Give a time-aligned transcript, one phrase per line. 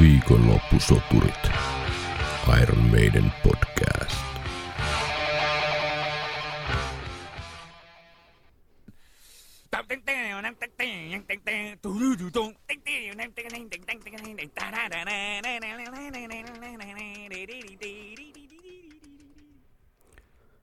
[0.00, 1.50] Viikonloppusoturit.
[2.62, 4.16] Iron Maiden podcast.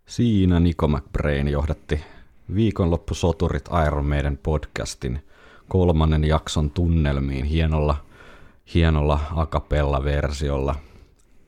[0.05, 2.01] Siinä Niko McBrain johdatti
[2.55, 5.19] viikonloppusoturit Iron Maiden podcastin
[5.67, 8.06] kolmannen jakson tunnelmiin hienolla,
[8.73, 10.75] hienolla acapella-versiolla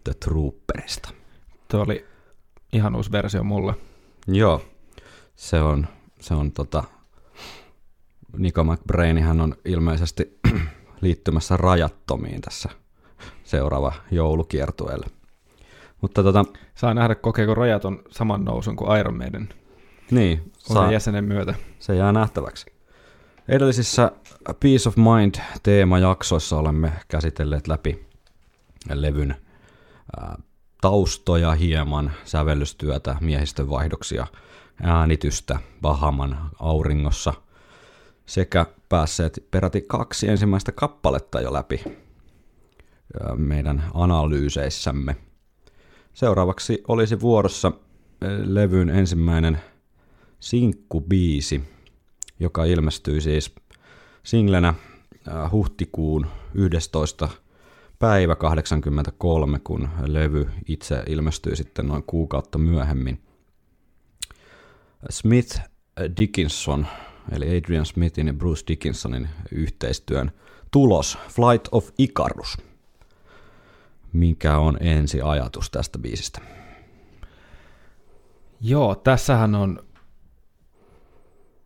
[0.03, 1.09] The Trooperista.
[1.71, 2.05] Tuo oli
[2.73, 3.73] ihan uusi versio mulle.
[4.27, 4.61] Joo,
[5.35, 5.87] se on,
[6.19, 6.83] se on tota,
[8.37, 10.39] Niko McBrain, hän on ilmeisesti
[11.01, 12.69] liittymässä rajattomiin tässä
[13.43, 15.05] seuraava joulukiertueelle.
[16.01, 16.45] Mutta tota,
[16.75, 19.49] Saa nähdä, kokeeko rajaton saman nousun kuin Iron Maiden
[20.11, 21.53] niin, uuden jäsenen myötä.
[21.79, 22.78] se jää nähtäväksi.
[23.49, 24.11] Edellisissä
[24.59, 28.05] Peace of Mind teemajaksoissa olemme käsitelleet läpi
[28.93, 29.35] levyn
[30.81, 34.27] taustoja hieman, sävellystyötä, miehistönvaihdoksia,
[34.83, 37.33] äänitystä Bahaman auringossa
[38.25, 41.83] sekä päässeet peräti kaksi ensimmäistä kappaletta jo läpi
[43.35, 45.15] meidän analyyseissämme.
[46.13, 47.71] Seuraavaksi olisi vuorossa
[48.45, 49.59] levyn ensimmäinen
[50.39, 51.78] sinkkubiisi,
[52.39, 53.55] joka ilmestyi siis
[54.23, 57.29] singlenä äh, huhtikuun 11.
[57.99, 63.21] päivä 83, kun levy itse ilmestyi sitten noin kuukautta myöhemmin.
[65.09, 65.59] Smith
[66.19, 66.87] Dickinson,
[67.31, 70.31] eli Adrian Smithin ja Bruce Dickinsonin yhteistyön
[70.71, 72.57] tulos, Flight of Icarus.
[74.13, 76.41] Mikä on ensi ajatus tästä biisistä?
[78.61, 79.83] Joo, tässähän on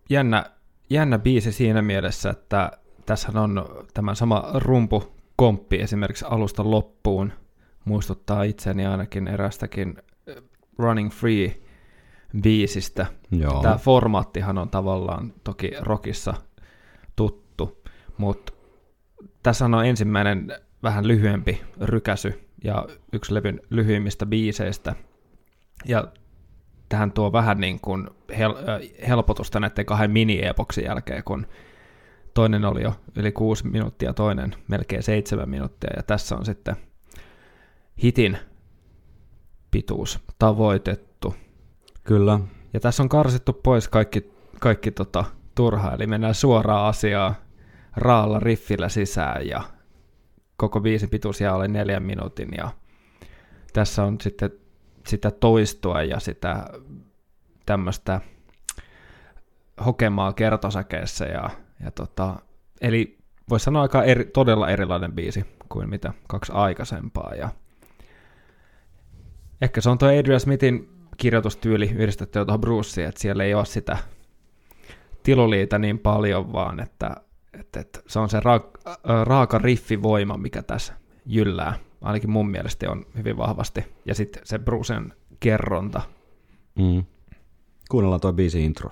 [0.10, 0.46] jännä,
[0.89, 2.72] jännä biisi siinä mielessä, että
[3.06, 7.34] tässä on tämä sama rumpukomppi esimerkiksi alusta loppuun.
[7.86, 9.98] Muistuttaa itseni ainakin erästäkin
[10.30, 10.44] äh,
[10.78, 11.62] Running Free
[12.41, 13.06] biisistä.
[13.31, 13.62] Joo.
[13.62, 16.34] Tämä formaattihan on tavallaan toki rockissa
[17.16, 17.84] tuttu,
[18.18, 18.53] mutta
[19.44, 20.47] tässä on ensimmäinen
[20.84, 24.96] vähän lyhyempi rykäsy ja yksi levyn lyhyimmistä biiseistä.
[25.85, 26.08] Ja
[26.94, 31.48] tähän tuo vähän niin kuin hel- helpotusta näiden kahden mini-epoksin jälkeen, kun
[32.34, 36.76] toinen oli jo yli kuusi minuuttia, toinen melkein seitsemän minuuttia, ja tässä on sitten
[38.03, 38.38] hitin
[39.72, 41.36] pituus tavoitettu.
[42.03, 42.40] Kyllä,
[42.74, 47.36] Ja tässä on karsittu pois kaikki, kaikki tota, turha, eli mennään suoraan asiaa
[47.96, 49.62] raalla riffillä sisään, ja
[50.58, 52.70] koko biisin pituus jää alle neljän minuutin, ja
[53.74, 54.62] tässä on sitten
[55.08, 56.66] sitä toistoa ja sitä
[57.66, 58.22] tämmöistä
[59.86, 61.25] hokemaa kertosäkeessä.
[61.25, 61.50] Ja,
[61.84, 62.36] ja tota,
[62.81, 63.18] eli
[63.50, 67.34] voisi sanoa aika eri, todella erilainen biisi kuin mitä kaksi aikaisempaa.
[67.36, 67.50] Ja
[69.62, 73.97] ehkä se on tuo Adrian Smithin kirjoitustyyli yhdistetty tuohon Bruceen, että siellä ei ole sitä
[75.24, 77.16] tiluliitä niin paljon, vaan että,
[77.59, 80.94] että, että se on se ra- äh, raaka riffivoima, mikä tässä
[81.25, 83.86] jyllää ainakin mun mielestä on hyvin vahvasti.
[84.06, 86.02] Ja sitten se Brucen kerronta.
[86.75, 87.03] Mm.
[87.90, 88.90] Kuunnellaan tuo biisi intro.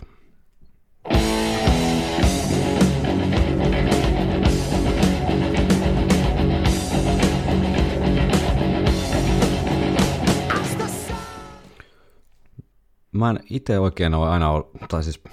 [13.11, 15.23] Mä en itse oikein ole aina ollut, tai siis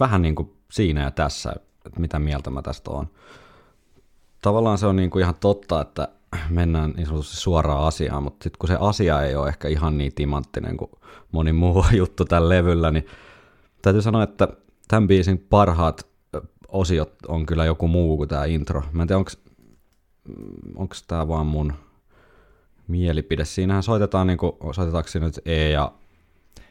[0.00, 1.52] vähän niin kuin siinä ja tässä,
[1.86, 3.08] että mitä mieltä mä tästä oon.
[4.42, 6.08] Tavallaan se on niin kuin ihan totta, että
[6.48, 10.14] mennään niin sanotusti suoraan asiaan, mutta sitten kun se asia ei ole ehkä ihan niin
[10.14, 10.90] timanttinen kuin
[11.32, 13.06] moni muu juttu tällä levyllä, niin
[13.82, 14.48] täytyy sanoa, että
[14.88, 16.06] tämän biisin parhaat
[16.68, 18.82] osiot on kyllä joku muu kuin tämä intro.
[18.92, 19.22] Mä en tiedä,
[20.76, 21.72] onko tämä vaan mun
[22.88, 23.44] mielipide.
[23.44, 25.92] Siinähän soitetaan, niin kuin, soitetaanko siinä nyt E ja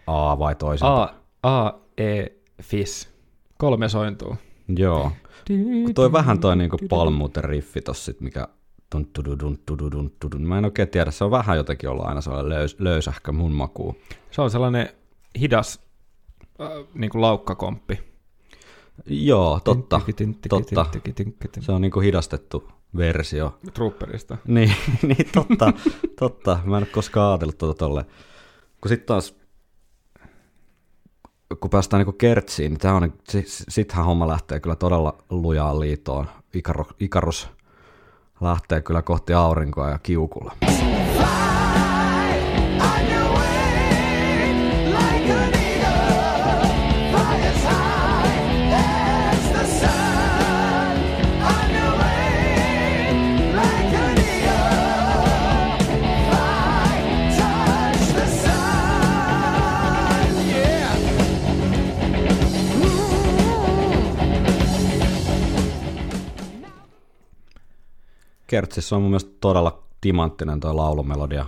[0.07, 1.09] A vai toisinpäin?
[1.43, 2.25] A, A, E,
[2.61, 3.09] Fis.
[3.57, 4.35] Kolme sointuu.
[4.77, 5.11] Joo.
[5.85, 8.47] Kun toi vähän toi niinku palmuuten riffi tossa sit, mikä
[10.39, 13.95] Mä en oikein tiedä, se on vähän jotenkin ollut aina sellainen löys, löysähkö mun makuun.
[14.31, 14.89] Se on sellainen
[15.39, 15.81] hidas
[16.61, 17.99] äh, niin kuin laukkakomppi.
[19.05, 20.01] Joo, totta.
[20.49, 20.85] Totta.
[21.59, 22.67] Se on niinku hidastettu
[22.97, 23.59] versio.
[23.73, 24.37] Trooperista.
[24.47, 25.73] Niin, niin totta,
[26.19, 26.59] totta.
[26.65, 28.05] Mä en ole koskaan ajatellut tuota tolle.
[28.81, 29.35] Kun sitten taas,
[31.59, 36.27] kun päästään niinku kertsiin, niin on, si- sittenhän homma lähtee kyllä todella lujaan liitoon.
[36.53, 37.49] Ikarus, Ikarus
[38.41, 40.51] lähtee kyllä kohti aurinkoa ja kiukulla.
[68.57, 71.45] Kertsissä on mun mielestä todella timanttinen toi laulumelodia.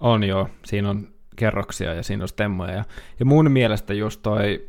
[0.00, 2.72] On joo, siinä on kerroksia ja siinä on stemmoja.
[2.72, 2.84] Ja,
[3.20, 4.68] ja mun mielestä just toi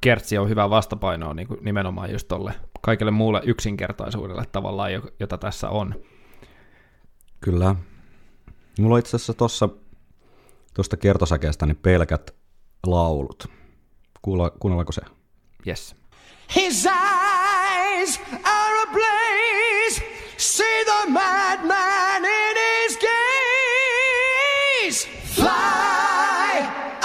[0.00, 4.90] kertsi on hyvä vastapainoa niin kuin nimenomaan just tolle kaikelle muulle yksinkertaisuudelle tavallaan,
[5.20, 5.94] jota tässä on.
[7.40, 7.74] Kyllä.
[8.80, 9.68] Mulla on itse asiassa tuossa
[10.74, 12.34] tuosta kertosäkeestä niin pelkät
[12.86, 13.46] laulut.
[14.22, 15.02] Kuulla, kuunnellaanko se?
[15.66, 15.96] Yes.
[16.56, 18.53] His eyes are
[20.84, 22.96] the madman in his
[24.80, 24.98] gaze.
[25.36, 26.52] Fly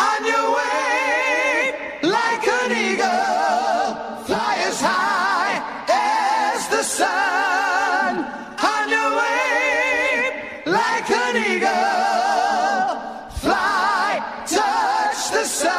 [0.10, 1.74] on your way
[2.04, 4.26] like an eagle.
[4.26, 5.56] Fly as high
[5.90, 8.26] as the sun.
[8.76, 12.90] On your way like an eagle.
[13.44, 15.70] Fly, touch the sun.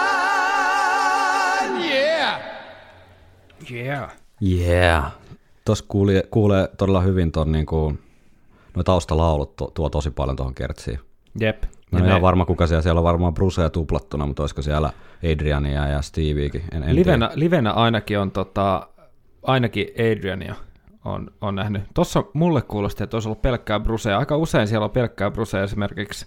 [1.81, 2.41] Yeah.
[3.69, 4.11] Yeah.
[4.41, 5.13] Yeah.
[5.71, 7.95] Tuossa kuulee, kuulee todella hyvin ton niinku,
[8.77, 11.01] noi taustalaulut tuo, tuo tosi paljon tuohon kertsiin.
[11.41, 11.63] Jep.
[11.91, 14.93] Mä en ihan varma, kuka siellä, siellä on varmaan Bruceja tuplattuna, mutta olisiko siellä
[15.33, 16.63] Adriania ja Steviekin.
[16.73, 17.41] En, en livenä, tiedä.
[17.41, 18.89] livenä ainakin on tota,
[19.43, 20.55] ainakin Adriania
[21.05, 21.83] on, on nähnyt.
[21.95, 24.19] Tuossa mulle kuulosti, että olisi ollut pelkkää Brucea.
[24.19, 26.27] Aika usein siellä on pelkkää Brucea esimerkiksi.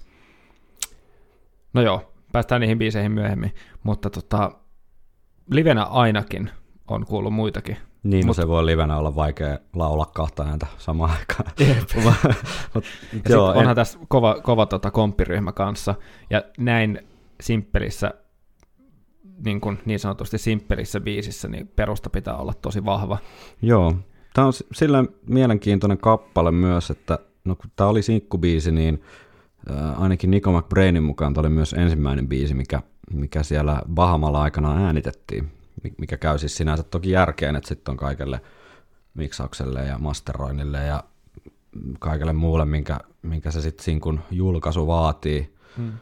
[1.73, 3.55] No joo, päästään niihin biiseihin myöhemmin.
[3.83, 4.51] Mutta tota,
[5.51, 6.49] livenä ainakin
[6.93, 7.77] on kuullut muitakin.
[8.03, 11.51] Niin, no se voi livenä olla vaikea laulaa kahta ääntä samaan aikaan.
[12.73, 15.95] Mut, Ja joo, onhan en, tässä kova, kova tota komppiryhmä kanssa.
[16.29, 16.99] Ja näin
[17.41, 18.13] simppelissä,
[19.45, 23.17] niin, kuin niin sanotusti simppelissä biisissä, niin perusta pitää olla tosi vahva.
[23.61, 23.95] joo.
[24.33, 29.01] Tämä on sillä mielenkiintoinen kappale myös, että no kun tämä oli sinkkubiisi, niin
[29.71, 32.81] äh, ainakin Nico McBrainin mukaan tämä oli myös ensimmäinen biisi, mikä,
[33.13, 35.51] mikä siellä Bahamalla aikana äänitettiin,
[35.97, 38.41] mikä käy siis sinänsä toki järkeen, että sitten on kaikelle
[39.13, 41.03] miksaukselle ja masteroinnille ja
[41.99, 45.93] kaikelle muulle, minkä, minkä se sitten sinkun julkaisu vaatii Hmm.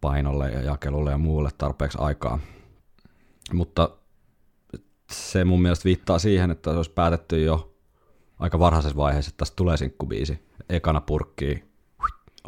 [0.00, 2.38] painolle ja jakelulle ja muulle tarpeeksi aikaa.
[3.52, 3.90] Mutta
[5.12, 7.74] se mun mielestä viittaa siihen, että se olisi päätetty jo
[8.38, 10.46] aika varhaisessa vaiheessa, että tästä tulee sinkkubiisi.
[10.68, 11.64] Ekana purkkii,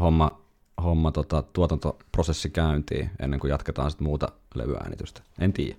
[0.00, 0.40] homma,
[0.82, 5.22] homma tota, tuotantoprosessi käyntiin ennen kuin jatketaan sitten muuta levyäänitystä.
[5.38, 5.76] En tiedä.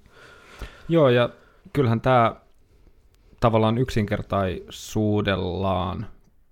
[0.92, 1.30] Joo, ja
[1.74, 2.36] kyllähän tämä
[3.40, 6.06] tavallaan yksinkertaisuudellaan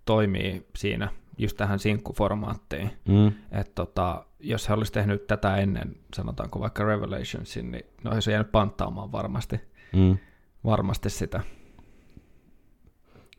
[0.06, 2.92] toimii siinä just tähän sinkkuformaattiin.
[3.08, 3.28] Mm.
[3.52, 8.52] Että tota, jos he olisi tehnyt tätä ennen, sanotaanko vaikka Revelationsin, niin ne olisi jäänyt
[8.52, 9.60] panttaamaan varmasti,
[9.94, 10.18] Mm.
[10.66, 11.42] varmasti sitä.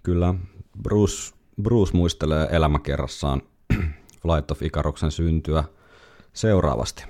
[0.03, 0.35] Kyllä.
[0.83, 3.43] Bruce, Bruce muistelee elämäkerrassaan
[4.23, 5.65] Flight of Icaruksen syntyä
[6.33, 7.05] seuraavasti.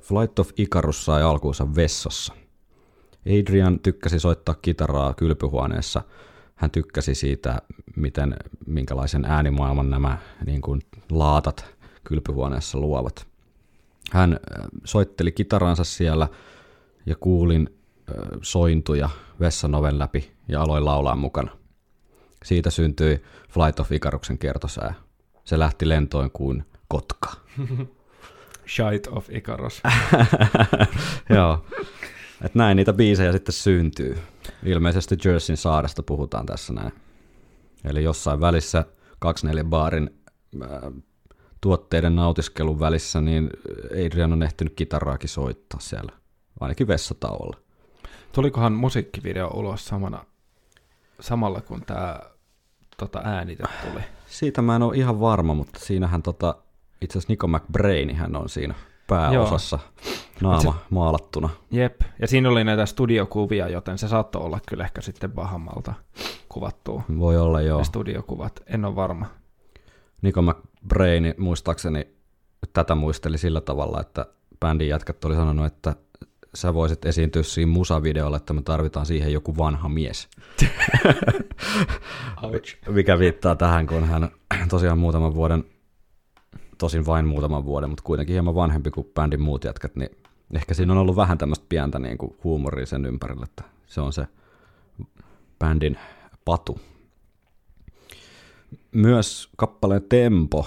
[0.00, 2.34] Flight of Icarus sai alkuunsa vessassa.
[3.26, 6.02] Adrian tykkäsi soittaa kitaraa kylpyhuoneessa.
[6.54, 7.62] Hän tykkäsi siitä,
[7.96, 8.36] miten,
[8.66, 11.74] minkälaisen äänimaailman nämä niin kuin, laatat
[12.04, 13.26] kylpyhuoneessa luovat.
[14.12, 16.28] Hän äh, soitteli kitaransa siellä
[17.06, 17.70] ja kuulin
[18.10, 19.08] äh, sointuja
[19.40, 21.50] vessanoven läpi ja aloin laulaa mukana.
[22.44, 24.94] Siitä syntyi Flight of Icaruksen kertosää.
[25.44, 27.32] Se lähti lentoon kuin kotka.
[28.76, 29.82] Shite of Icarus.
[31.36, 31.64] Joo.
[32.44, 34.18] Et näin niitä biisejä sitten syntyy.
[34.64, 36.92] Ilmeisesti Jerseyn saaresta puhutaan tässä näin.
[37.84, 38.84] Eli jossain välissä
[39.18, 40.10] 24 baarin
[40.62, 40.90] ää,
[41.60, 43.50] tuotteiden nautiskelun välissä, niin
[44.06, 46.12] Adrian on ehtinyt kitaraakin soittaa siellä,
[46.60, 47.56] ainakin vessatauolla.
[48.32, 50.24] Tulikohan musiikkivideo ulos samana,
[51.20, 52.20] samalla kun tämä
[52.96, 54.02] tota, äänite tuli?
[54.26, 56.54] Siitä mä en ole ihan varma, mutta siinähän tota,
[57.00, 58.74] itse asiassa Nico McBrain hän on siinä
[59.08, 59.78] pääosassa
[60.40, 61.48] naama maalattuna.
[61.70, 65.94] Jep, ja siinä oli näitä studiokuvia, joten se saattoi olla kyllä ehkä sitten Bahamalta
[66.48, 67.02] kuvattua.
[67.18, 67.78] Voi olla joo.
[67.78, 69.26] Ne studiokuvat, en ole varma.
[70.22, 72.06] Nico McBrain muistaakseni
[72.72, 74.26] tätä muisteli sillä tavalla, että
[74.60, 75.94] bändin jätkät oli sanonut, että
[76.54, 80.28] sä voisit esiintyä siinä musavideolla, että me tarvitaan siihen joku vanha mies.
[82.88, 84.30] Mikä viittaa tähän, kun hän
[84.68, 85.64] tosiaan muutaman vuoden,
[86.78, 90.10] tosin vain muutaman vuoden, mutta kuitenkin hieman vanhempi kuin bändin muut jätkät, niin
[90.54, 94.12] ehkä siinä on ollut vähän tämmöistä pientä niin kuin huumoria sen ympärillä, että se on
[94.12, 94.26] se
[95.58, 95.98] bändin
[96.44, 96.80] patu.
[98.92, 100.66] Myös kappaleen tempo,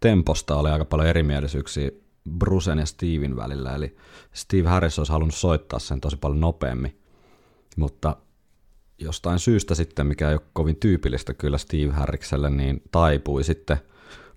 [0.00, 1.90] temposta oli aika paljon erimielisyyksiä
[2.38, 3.96] Brucen ja Steven välillä, eli
[4.32, 7.00] Steve Harris olisi halunnut soittaa sen tosi paljon nopeammin,
[7.76, 8.16] mutta
[8.98, 13.78] jostain syystä sitten, mikä ei ole kovin tyypillistä kyllä Steve Harrikselle, niin taipui sitten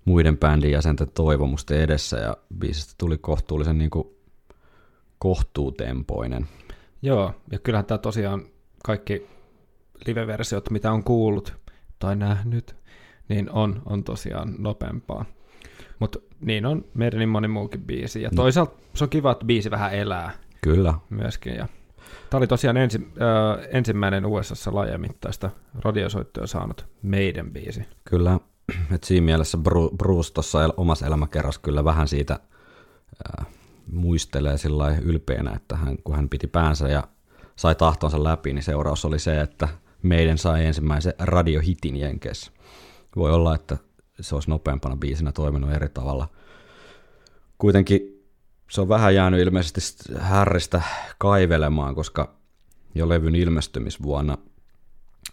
[0.06, 4.08] muiden bändin jäsenten toivomusten edessä ja biisistä tuli kohtuullisen niin kuin
[5.18, 6.46] kohtuutempoinen.
[7.02, 8.42] Joo, ja kyllähän tämä tosiaan
[8.84, 9.26] kaikki
[10.06, 11.54] live-versiot, mitä on kuullut
[11.98, 12.76] tai nähnyt,
[13.28, 15.24] niin on, on tosiaan nopeampaa.
[15.98, 18.22] Mutta niin on meidän niin moni muukin biisi.
[18.22, 20.94] Ja toisaalta se on kiva, että biisi vähän elää Kyllä.
[21.10, 21.54] myöskin.
[21.54, 21.68] Ja
[22.30, 25.50] Tämä oli tosiaan ensi, äh, ensimmäinen USAssa laajamittaista
[25.84, 27.84] radiosoittoja saanut meidän biisi.
[28.04, 28.40] Kyllä,
[28.94, 32.40] että siinä mielessä Bru- Bruce tuossa omassa elämäkerrassa kyllä vähän siitä
[33.40, 33.46] äh,
[33.92, 37.08] muistelee sillä ylpeänä, että hän, kun hän piti päänsä ja
[37.56, 39.68] sai tahtonsa läpi, niin seuraus oli se, että
[40.02, 42.52] meidän sai ensimmäisen radiohitin Jenkeissä.
[43.16, 43.76] Voi olla, että
[44.20, 46.28] se olisi nopeampana biisinä toiminut eri tavalla.
[47.58, 48.16] Kuitenkin
[48.70, 49.80] se on vähän jäänyt ilmeisesti
[50.18, 50.82] Härristä
[51.18, 52.34] kaivelemaan, koska
[52.94, 54.38] jo levyn ilmestymisvuonna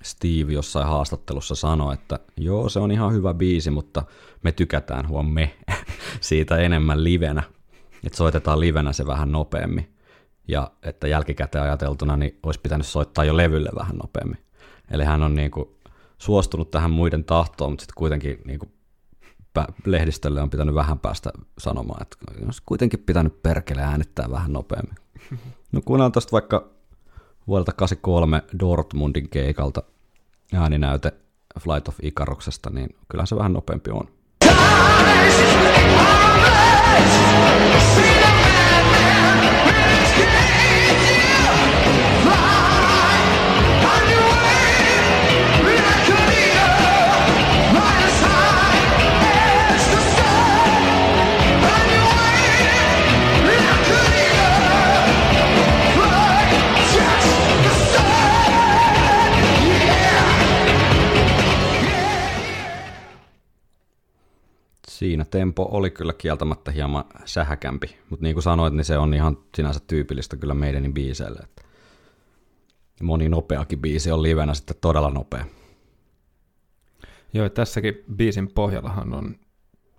[0.02, 4.04] Steve jossain haastattelussa sanoi, että joo, se on ihan hyvä biisi, mutta
[4.44, 5.58] me tykätään, huom me,
[6.22, 7.44] siitä enemmän livenä.
[8.04, 9.94] Että soitetaan livenä se vähän nopeammin.
[10.48, 14.38] Ja että jälkikäteen ajateltuna, niin olisi pitänyt soittaa jo levylle vähän nopeammin.
[14.92, 15.78] Eli hän on niinku
[16.18, 18.72] suostunut tähän muiden tahtoon, mutta sitten kuitenkin niinku
[19.60, 24.96] pä- lehdistölle on pitänyt vähän päästä sanomaan, että olisi kuitenkin pitänyt perkele äänittää vähän nopeammin.
[25.72, 26.70] No kuunnellaan tuosta vaikka
[27.48, 29.84] vuodelta 83 Dortmundin keikalta
[30.54, 31.12] ääninäyte
[31.60, 34.08] Flight of Icaruksesta, niin kyllä se vähän nopeampi on.
[65.34, 69.80] Tempo oli kyllä kieltämättä hieman sähäkämpi, mutta niin kuin sanoit, niin se on ihan sinänsä
[69.88, 71.40] tyypillistä kyllä meidänin biiseille.
[71.44, 71.62] Että
[73.02, 75.46] moni nopeakin biisi on livenä sitten todella nopea.
[77.34, 79.36] Joo, tässäkin biisin pohjallahan on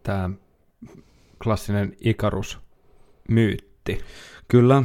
[0.02, 0.30] tämä
[1.44, 3.98] klassinen Ikarus-myytti.
[4.48, 4.82] Kyllä,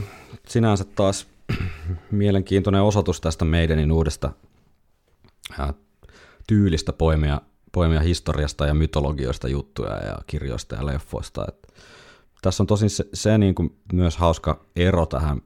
[0.48, 1.28] sinänsä taas
[2.12, 4.32] mielenkiintoinen osoitus tästä meidänin uudesta
[6.48, 11.46] tyylistä poimia, poimia historiasta ja mytologioista juttuja ja kirjoista ja leffoista.
[11.48, 11.74] Et
[12.42, 15.42] tässä on tosin se, se niin kuin myös hauska ero tähän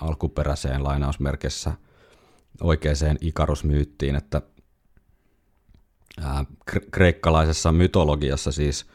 [0.00, 1.72] alkuperäiseen lainausmerkissä
[2.60, 4.42] oikeaan Ikarus-myyttiin, että
[6.90, 8.86] kreikkalaisessa mytologiassa siis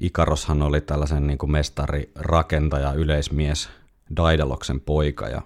[0.00, 3.68] Ikaroshan oli tällaisen niin kuin mestari, rakentaja, yleismies,
[4.16, 5.42] Daidaloksen poika ja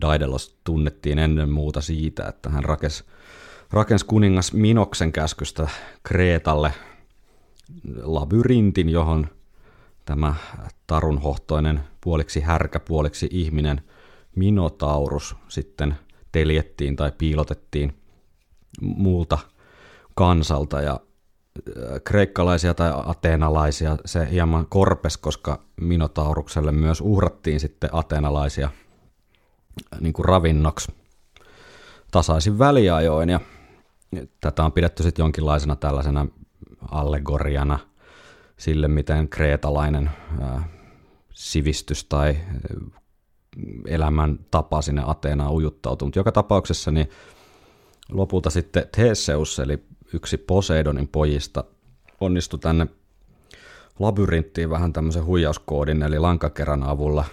[0.00, 3.04] Daidalos tunnettiin ennen muuta siitä, että hän rakensi,
[3.72, 5.68] rakensi kuningas Minoksen käskystä
[6.02, 6.72] Kreetalle
[8.02, 9.26] labyrintin, johon
[10.04, 10.34] tämä
[10.86, 13.80] tarunhohtoinen puoliksi härkä, puoliksi ihminen
[14.36, 15.96] Minotaurus sitten
[16.32, 17.94] teljettiin tai piilotettiin
[18.80, 19.38] muulta
[20.14, 20.80] kansalta.
[20.80, 21.00] Ja
[22.04, 28.70] kreikkalaisia tai ateenalaisia se hieman korpes, koska Minotaurukselle myös uhrattiin sitten ateenalaisia
[30.00, 30.92] niin kuin ravinnoksi
[32.10, 33.28] tasaisin väliajoin.
[33.28, 33.40] Ja
[34.40, 36.26] tätä on pidetty sitten jonkinlaisena tällaisena
[36.90, 37.78] allegoriana
[38.56, 40.10] sille, miten kreetalainen
[41.32, 42.36] sivistys tai
[43.86, 46.06] elämän tapa sinne Ateenaan ujuttautuu.
[46.06, 47.10] Mutta joka tapauksessa niin
[48.10, 51.64] lopulta sitten Theseus, eli yksi Poseidonin pojista,
[52.20, 52.86] onnistui tänne
[53.98, 57.24] labyrinttiin vähän tämmöisen huijauskoodin, eli lankakerran avulla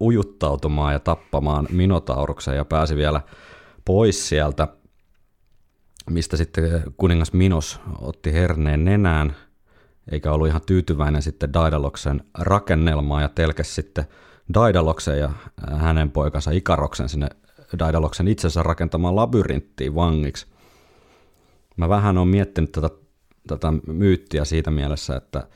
[0.00, 3.20] ujuttautumaan ja tappamaan Minotauruksen ja pääsi vielä
[3.84, 4.68] pois sieltä,
[6.10, 9.36] mistä sitten kuningas Minos otti herneen nenään,
[10.10, 14.04] eikä ollut ihan tyytyväinen sitten Daidaloksen rakennelmaan ja telkäsi sitten
[14.54, 15.30] Daidaloksen ja
[15.76, 17.28] hänen poikansa Ikaroksen sinne
[17.78, 20.46] Daidaloksen itsensä rakentamaan labyrinttiin vangiksi.
[21.76, 22.90] Mä vähän on miettinyt tätä,
[23.48, 25.48] tätä myyttiä siitä mielessä, että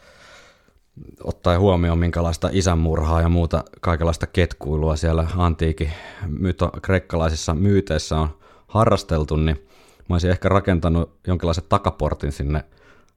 [1.25, 5.93] ottaen huomioon minkälaista isänmurhaa ja muuta kaikenlaista ketkuilua siellä antiikin
[6.27, 8.29] myto, kreikkalaisissa myyteissä on
[8.67, 9.67] harrasteltu, niin
[10.11, 12.65] mä olisin ehkä rakentanut jonkinlaisen takaportin sinne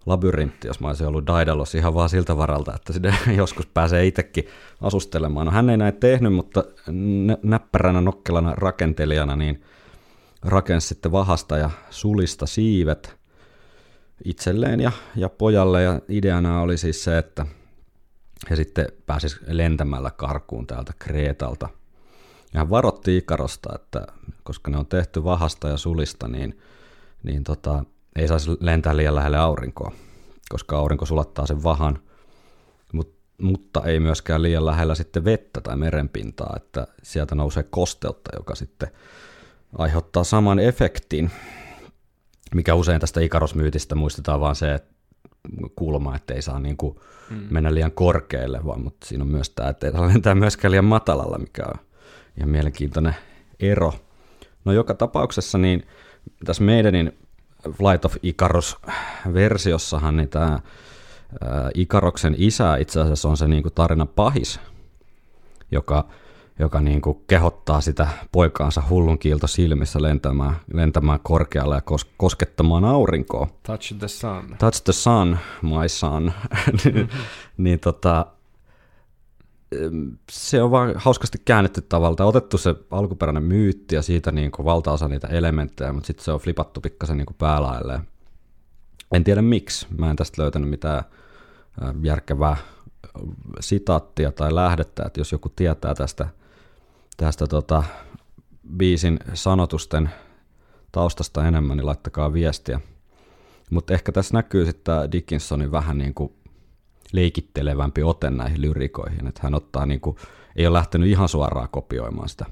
[0.05, 4.47] labyrintti, jos mä olisin ollut Daidalos ihan vaan siltä varalta, että sinne joskus pääsee itsekin
[4.81, 5.45] asustelemaan.
[5.45, 6.63] No hän ei näin tehnyt, mutta
[7.43, 9.63] näppäränä nokkelana rakentelijana niin
[10.41, 13.15] rakensi sitten vahasta ja sulista siivet
[14.25, 17.45] itselleen ja, ja pojalle ja ideana oli siis se, että
[18.49, 21.69] he sitten pääsis lentämällä karkuun täältä Kreetalta.
[22.53, 24.07] Ja hän varoitti Ikarosta, että
[24.43, 26.59] koska ne on tehty vahasta ja sulista, niin,
[27.23, 27.83] niin tota,
[28.15, 29.91] ei saisi lentää liian lähelle aurinkoa,
[30.49, 31.99] koska aurinko sulattaa sen vahan,
[32.93, 38.55] Mut, mutta ei myöskään liian lähellä sitten vettä tai merenpintaa, että sieltä nousee kosteutta, joka
[38.55, 38.89] sitten
[39.77, 41.31] aiheuttaa saman efektin.
[42.55, 44.93] mikä usein tästä Ikarosmyytistä muistetaan vaan se että
[45.75, 46.95] kulma, että ei saa niin kuin
[47.29, 47.47] mm.
[47.49, 50.85] mennä liian korkealle, vaan mutta siinä on myös tämä, että ei saa lentää myöskään liian
[50.85, 51.79] matalalla, mikä on
[52.37, 53.15] ihan mielenkiintoinen
[53.59, 53.93] ero.
[54.65, 55.87] No joka tapauksessa niin
[56.45, 57.17] tässä meidänin
[57.63, 60.59] Flight of Icarus-versiossahan niin tämä
[61.73, 64.59] Ikaroksen isä itse asiassa on se niin kuin tarinan pahis,
[65.71, 66.05] joka,
[66.59, 72.85] joka niin kuin kehottaa sitä poikaansa hullun kiilto silmissä lentämään, lentämään korkealle ja kos, koskettamaan
[72.85, 73.47] aurinkoa.
[73.63, 74.55] Touch the sun.
[74.59, 76.33] Touch the sun, my son.
[76.83, 77.09] niin,
[77.57, 78.25] niin tota,
[80.31, 82.25] se on vaan hauskasti käännetty tavalla.
[82.25, 86.39] Otettu se alkuperäinen myytti ja siitä niin kuin valtaosa niitä elementtejä, mutta sitten se on
[86.39, 88.01] flipattu pikkasen niin päälailleen.
[89.13, 89.87] En tiedä miksi.
[89.97, 91.03] Mä en tästä löytänyt mitään
[92.03, 92.57] järkevää
[93.59, 96.27] sitaattia tai lähdettä, että jos joku tietää tästä,
[97.17, 97.83] tästä tota,
[98.77, 100.09] biisin sanotusten
[100.91, 102.79] taustasta enemmän, niin laittakaa viestiä.
[103.69, 106.33] Mutta ehkä tässä näkyy sitten Dickinsonin vähän niin kuin
[107.13, 110.17] leikittelevämpi ote näihin lyrikoihin, että hän ottaa niin kuin,
[110.55, 112.45] ei ole lähtenyt ihan suoraan kopioimaan sitä,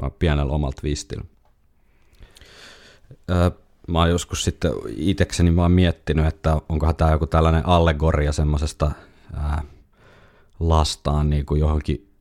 [0.00, 1.24] vaan pienellä omalla twistillä.
[3.88, 8.90] mä oon joskus sitten itsekseni vaan miettinyt, että onkohan tämä joku tällainen allegoria semmoisesta
[10.60, 12.12] lastaan niin kuin johonkin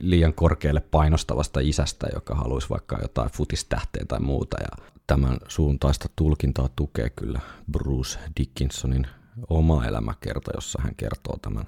[0.00, 4.56] liian korkealle painostavasta isästä, joka haluaisi vaikka jotain futistähteä tai muuta.
[4.60, 7.40] Ja tämän suuntaista tulkintaa tukee kyllä
[7.72, 9.06] Bruce Dickinsonin
[9.48, 11.66] oma elämäkerta, jossa hän kertoo tämän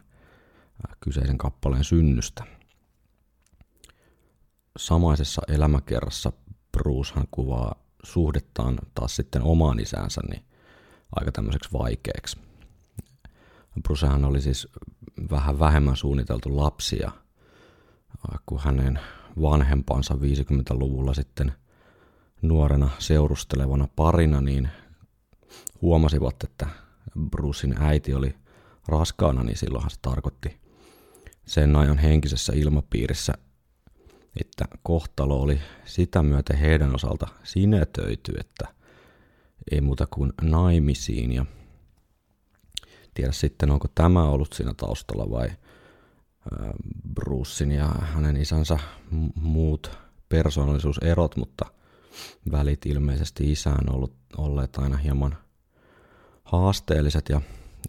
[1.00, 2.44] kyseisen kappaleen synnystä.
[4.76, 6.32] Samaisessa elämäkerrassa
[6.78, 10.44] Bruce hän kuvaa suhdettaan taas sitten omaan isäänsä niin
[11.16, 12.38] aika tämmöiseksi vaikeaksi.
[13.82, 14.68] Brucehan oli siis
[15.30, 17.10] vähän vähemmän suunniteltu lapsi ja
[18.46, 19.00] kun hänen
[19.40, 21.52] vanhempansa 50-luvulla sitten
[22.42, 24.68] nuorena seurustelevana parina, niin
[25.82, 26.66] huomasivat, että
[27.30, 28.34] Brucein äiti oli
[28.88, 30.60] raskaana, niin silloinhan se tarkoitti
[31.46, 33.34] sen ajan henkisessä ilmapiirissä,
[34.40, 38.74] että kohtalo oli sitä myöten heidän osalta sinetöity, että
[39.70, 41.32] ei muuta kuin naimisiin.
[41.32, 41.46] Ja
[43.14, 45.50] tiedä sitten, onko tämä ollut siinä taustalla vai
[47.14, 48.78] Brucein ja hänen isänsä
[49.34, 49.90] muut
[50.28, 51.64] persoonallisuuserot, mutta
[52.52, 55.36] välit ilmeisesti isään ollut olleet aina hieman
[56.44, 57.40] haasteelliset ja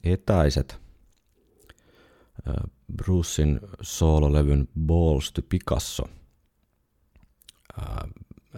[0.03, 0.81] etäiset.
[2.95, 6.03] Brucein soololevyn Balls to Picasso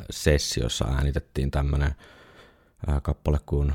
[0.10, 1.96] sessiossa äänitettiin tämmöinen
[3.02, 3.74] kappale kuin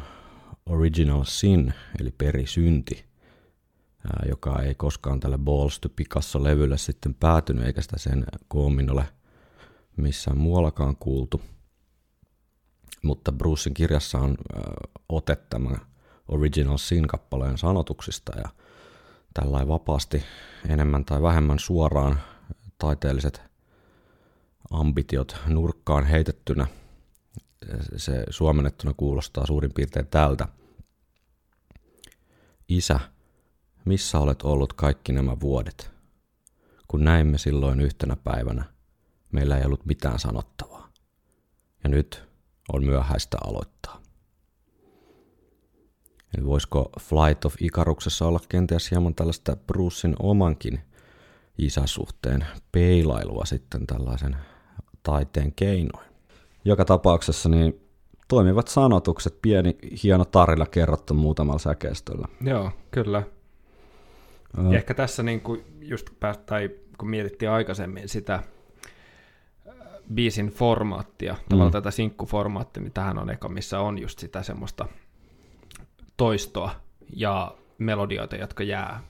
[0.66, 3.04] Original Sin, eli perisynti,
[4.28, 9.08] joka ei koskaan tälle Balls to Picasso-levylle sitten päätynyt, eikä sitä sen koomin ole
[9.96, 11.42] missään muuallakaan kuultu.
[13.02, 14.36] Mutta Brucein kirjassa on
[15.08, 15.80] ote tämän
[16.30, 18.48] Original Sin-kappaleen sanotuksista ja
[19.34, 20.24] tällainen vapaasti
[20.68, 22.20] enemmän tai vähemmän suoraan
[22.78, 23.42] taiteelliset
[24.70, 26.66] ambitiot nurkkaan heitettynä.
[27.96, 30.48] Se suomennettuna kuulostaa suurin piirtein tältä.
[32.68, 33.00] Isä,
[33.84, 35.90] missä olet ollut kaikki nämä vuodet?
[36.88, 38.64] Kun näimme silloin yhtenä päivänä,
[39.32, 40.88] meillä ei ollut mitään sanottavaa.
[41.84, 42.24] Ja nyt
[42.72, 44.02] on myöhäistä aloittaa.
[46.38, 50.80] Eli voisiko Flight of Icaruksessa olla kenties hieman tällaista Brucein omankin
[51.58, 54.36] isäsuhteen peilailua sitten tällaisen
[55.02, 56.06] taiteen keinoin.
[56.64, 57.80] Joka tapauksessa niin
[58.28, 62.28] toimivat sanotukset, pieni hieno tarina kerrottu muutamalla säkeistöllä.
[62.40, 63.22] Joo, kyllä.
[64.70, 68.42] Ja ehkä tässä niin kuin just päästä, tai kun mietittiin aikaisemmin sitä
[70.14, 71.72] biisin formaattia, tavallaan mm.
[71.72, 74.88] tätä sinkkuformaattia, niin tähän on eka, missä on just sitä semmoista
[76.20, 76.70] toistoa
[77.16, 79.02] ja melodioita, jotka jää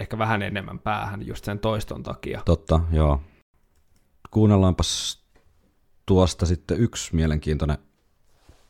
[0.00, 2.42] ehkä vähän enemmän päähän just sen toiston takia.
[2.44, 3.20] Totta, joo.
[4.30, 5.20] Kuunnellaanpas
[6.06, 7.78] tuosta sitten yksi mielenkiintoinen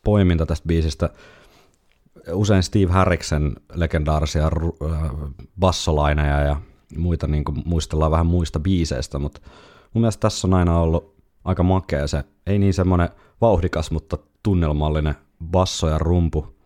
[0.04, 1.10] poiminta tästä biisistä.
[2.32, 5.10] Usein Steve Harriksen legendaarisia äh,
[5.60, 6.60] bassolaineja ja
[6.96, 9.40] muita niin kuin muistellaan vähän muista biiseistä, mutta
[9.94, 13.08] mun mielestä tässä on aina ollut aika makea se, ei niin semmoinen
[13.40, 15.14] vauhdikas, mutta tunnelmallinen
[15.50, 16.59] basso ja rumpu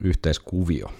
[0.00, 0.90] yhteiskuvio.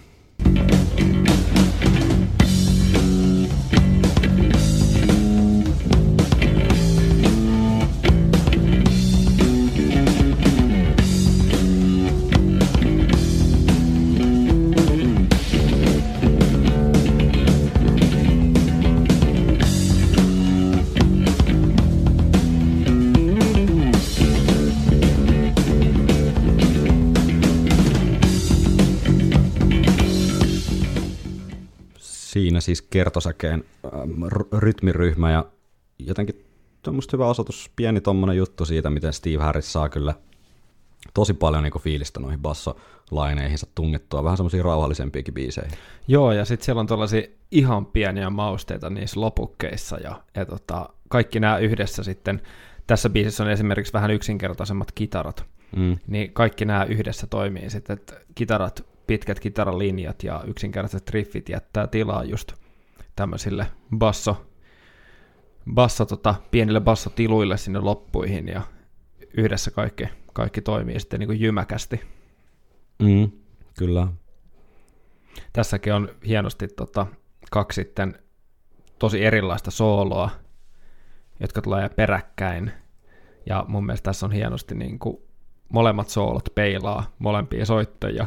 [32.53, 34.25] Siinä siis kertosäkeen ähm,
[34.59, 35.45] rytmiryhmä ja
[35.99, 36.45] jotenkin
[36.83, 40.15] tuommoista hyvä osoitus, pieni tommonen juttu siitä, miten Steve Harris saa kyllä
[41.15, 45.79] tosi paljon niin fiilistä noihin bassolaineihinsa tungettua, vähän semmoisia rauhallisempiakin biiseihin.
[46.09, 51.41] Joo, ja sitten siellä on tuollaisia ihan pieniä mausteita niissä lopukkeissa, ja, ja tota, kaikki
[51.41, 52.43] nämä yhdessä sitten,
[52.87, 55.45] tässä biisissä on esimerkiksi vähän yksinkertaisemmat kitarat,
[55.77, 55.99] Mm.
[56.07, 62.25] niin kaikki nämä yhdessä toimii sitten, että kitarat, pitkät kitaralinjat ja yksinkertaiset riffit jättää tilaa
[62.25, 62.53] just
[63.17, 63.67] tämmöisille
[63.99, 64.47] basso,
[65.75, 68.63] basso tota, pienille bassotiluille sinne loppuihin, ja
[69.37, 72.01] yhdessä kaikki, kaikki toimii sitten niin kuin jymäkästi.
[73.03, 73.31] Mm.
[73.79, 74.09] Kyllä.
[75.53, 77.07] Tässäkin on hienosti tota,
[77.51, 78.19] kaksi sitten
[78.99, 80.31] tosi erilaista sooloa,
[81.41, 82.73] jotka tulee peräkkäin.
[83.47, 85.17] Ja mun mielestä tässä on hienosti niin kuin
[85.69, 88.27] molemmat soolot peilaa molempia soittajia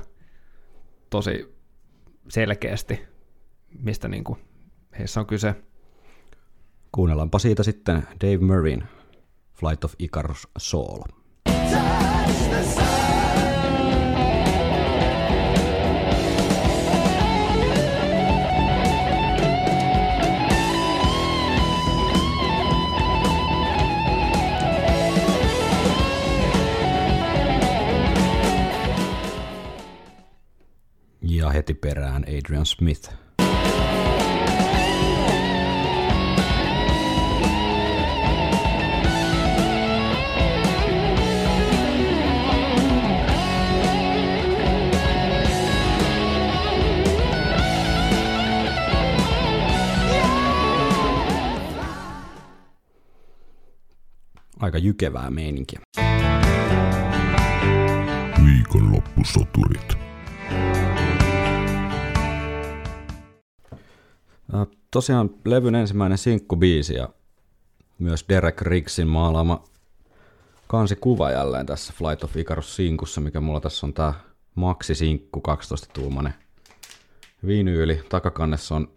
[1.09, 1.55] tosi
[2.29, 2.99] selkeästi,
[3.79, 4.39] mistä niin kuin
[4.99, 5.55] heissä on kyse.
[6.91, 8.83] Kuunnellaanpa siitä sitten Dave Murrayn
[9.53, 11.01] Flight of Icarus Soul.
[11.71, 12.94] Ja
[31.65, 33.10] heti perään Adrian Smith.
[54.60, 55.80] Aika jykevää meininkiä.
[58.45, 60.04] Viikonloppusoturit.
[64.95, 67.10] Tosiaan levyn ensimmäinen sinkkubiisi ja
[67.99, 69.63] myös Derek Riggsin maalaama
[70.67, 74.13] kansikuva jälleen tässä Flight of Icarus sinkussa, mikä mulla tässä on tää
[74.55, 76.34] Maxi-sinkku 12-tuumainen
[77.47, 78.03] vinyyli.
[78.10, 78.91] Takakannessa on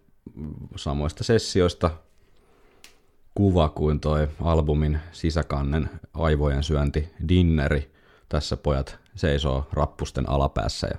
[0.75, 1.91] samoista sessioista
[3.35, 7.91] kuva kuin toi albumin sisäkannen aivojen syönti Dinneri.
[8.29, 10.97] Tässä pojat seisoo rappusten alapäässä ja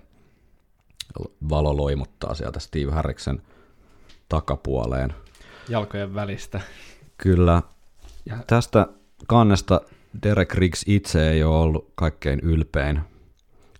[1.50, 3.42] valo loimuttaa sieltä Steve Harriksen
[4.30, 5.14] takapuoleen.
[5.68, 6.60] Jalkojen välistä.
[7.18, 7.62] Kyllä.
[8.26, 8.86] Ja Tästä
[9.26, 9.80] kannesta
[10.22, 13.00] Derek Riggs itse ei ole ollut kaikkein ylpein.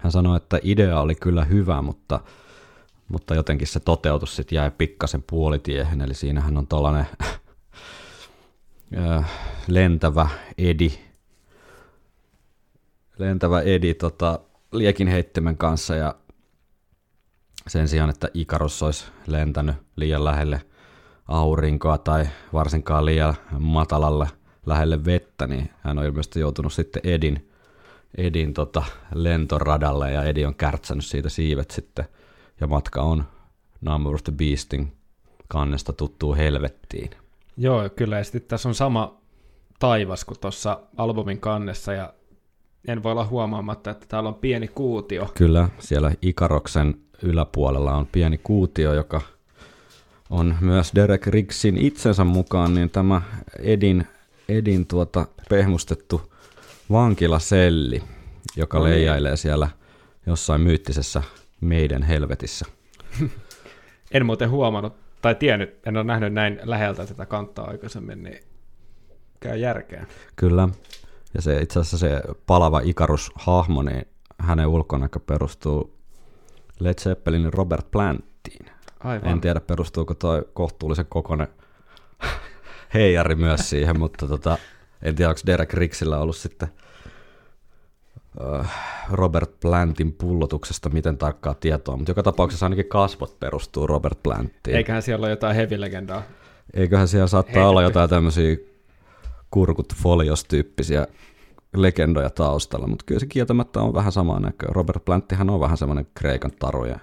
[0.00, 2.20] Hän sanoi, että idea oli kyllä hyvä, mutta,
[3.08, 6.00] mutta jotenkin se toteutus sitten jäi pikkasen puolitiehen.
[6.00, 7.06] Eli siinähän on tällainen
[9.68, 10.92] lentävä edi,
[13.18, 14.40] lentävä edi tota,
[14.72, 16.14] liekin heittimen kanssa ja
[17.66, 20.60] sen sijaan, että Ikarus olisi lentänyt liian lähelle
[21.28, 24.28] aurinkoa tai varsinkaan liian matalalle
[24.66, 27.48] lähelle vettä, niin hän on ilmeisesti joutunut sitten Edin,
[28.16, 28.82] Edin tota,
[29.14, 32.04] lentoradalle ja Edi on kärtsänyt siitä siivet sitten
[32.60, 33.24] ja matka on
[33.80, 34.92] Number of the Beastin
[35.48, 37.10] kannesta tuttuu helvettiin.
[37.56, 38.18] Joo, kyllä.
[38.18, 39.20] Ja sitten tässä on sama
[39.78, 42.14] taivas kuin tuossa albumin kannessa, ja
[42.88, 45.30] en voi olla huomaamatta, että täällä on pieni kuutio.
[45.34, 49.20] Kyllä, siellä Ikaroksen yläpuolella on pieni kuutio, joka
[50.30, 53.22] on myös Derek Riggsin itsensä mukaan, niin tämä
[53.58, 54.06] Edin,
[54.48, 56.32] Edin tuota pehmustettu
[56.92, 58.02] vankilaselli,
[58.56, 58.94] joka No niin.
[58.94, 59.68] leijailee siellä
[60.26, 61.22] jossain myyttisessä
[61.60, 62.66] meidän helvetissä.
[64.12, 68.40] En muuten huomannut, tai tiennyt, en ole nähnyt näin läheltä tätä kantaa aikaisemmin, niin
[69.40, 70.06] käy järkeä.
[70.36, 70.68] Kyllä,
[71.34, 74.06] ja se itse asiassa se palava Ikarus-hahmo, niin
[74.38, 75.99] hänen ulkonäkö perustuu
[76.80, 78.66] Led Zeppelinin Robert Planttiin.
[79.00, 79.28] Aivan.
[79.30, 81.48] En tiedä, perustuuko toi kohtuullisen kokoinen
[82.94, 84.58] heijari myös siihen, mutta tota,
[85.02, 86.68] en tiedä, onko Derek Ricksillä ollut sitten
[88.60, 88.70] äh,
[89.10, 94.76] Robert Plantin pullotuksesta miten tarkkaa tietoa, mutta joka tapauksessa ainakin kasvot perustuu Robert Planttiin.
[94.76, 96.22] Eiköhän siellä ole jotain heavy-legendaa.
[96.74, 97.68] Eiköhän siellä saattaa Heitetty.
[97.68, 98.56] olla jotain tämmöisiä
[99.50, 101.06] kurkut folios-tyyppisiä
[101.76, 104.68] legendoja taustalla, mutta kyllä se kieltämättä on vähän samaa näköä.
[104.72, 106.98] Robert Planttihan on vähän semmoinen Kreikan taru ja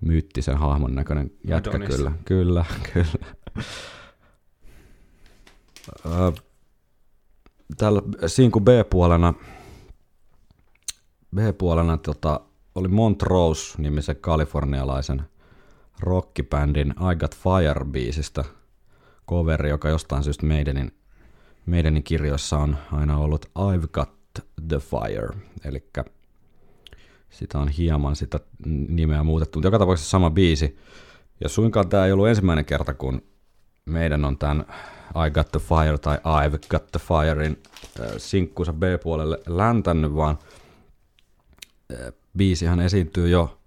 [0.00, 1.96] myyttisen hahmon näköinen jätkä Adonis.
[1.96, 2.12] kyllä.
[2.24, 3.12] Kyllä, kyllä.
[7.76, 9.34] Täällä Sinku B-puolena,
[11.36, 12.40] B-puolena tota,
[12.74, 15.22] oli Montrose-nimisen kalifornialaisen
[16.00, 18.44] rockibändin I Got Fire-biisistä
[19.28, 20.92] coveri, joka jostain syystä meidänin,
[21.66, 24.10] meidänin kirjoissa on aina ollut I've Got
[24.68, 25.28] the Fire,
[25.64, 25.84] eli
[27.30, 30.78] sitä on hieman sitä nimeä muutettu, mutta joka tapauksessa sama biisi,
[31.40, 33.22] Ja suinkaan tämä ei ollut ensimmäinen kerta, kun
[33.84, 34.64] meidän on tämän
[35.26, 37.62] I Got The Fire tai I've Got The Firein
[38.00, 40.38] äh, sinkkunsa B-puolelle läntännyt, vaan
[41.92, 43.58] äh, biisihän esiintyy jo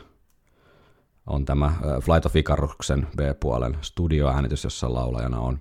[1.28, 5.60] on tämä Flight of Icaruksen B-puolen studioäänitys, jossa laulajana on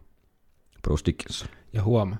[0.83, 1.49] Bruce Dickinson.
[1.73, 2.17] Ja huoma,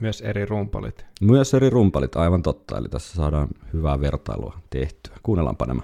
[0.00, 1.06] myös eri rumpalit.
[1.20, 5.16] Myös eri rumpalit, aivan totta, eli tässä saadaan hyvää vertailua tehtyä.
[5.22, 5.82] Kuunnellaanpa nämä.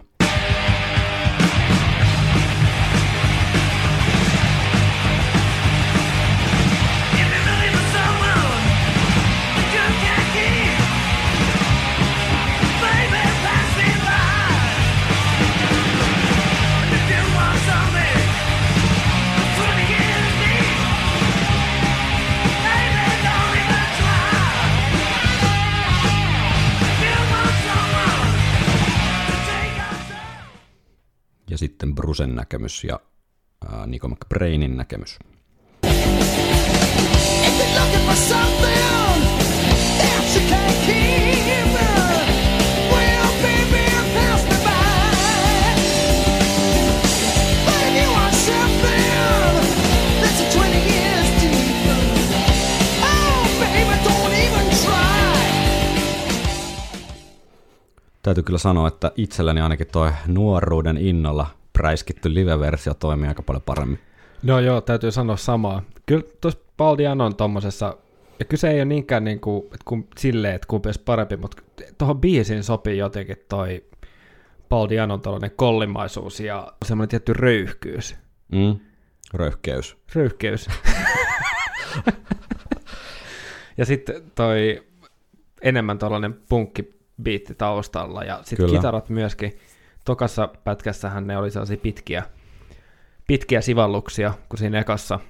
[51.40, 51.86] Deep,
[53.02, 55.42] oh, baby, don't even try.
[58.22, 63.98] Täytyy kyllä sanoa, että itselleni ainakin toi nuoruuden innolla präiskitty live-versio toimii aika paljon paremmin.
[64.42, 65.82] No joo, täytyy sanoa samaa.
[66.06, 67.96] Kyllä tuossa Baldian on tommosessa,
[68.38, 71.62] ja kyse ei ole niinkään niin kuin, että kun, silleen, että kumpi olisi parempi, mutta
[71.98, 73.84] tuohon biisiin sopii jotenkin toi
[74.68, 78.16] Baldian on tällainen kollimaisuus ja semmoinen tietty röyhkyys.
[78.52, 78.78] Mm.
[79.34, 79.96] Röyhkeys.
[80.14, 80.68] Röyhkeys.
[83.78, 84.82] ja sitten toi
[85.62, 89.58] enemmän tällainen punkkibiitti taustalla ja sitten kitarat myöskin.
[90.08, 92.22] Tokassa pätkässähän ne oli sellaisia pitkiä,
[93.26, 95.20] pitkiä sivalluksia, kun siinä ekassa,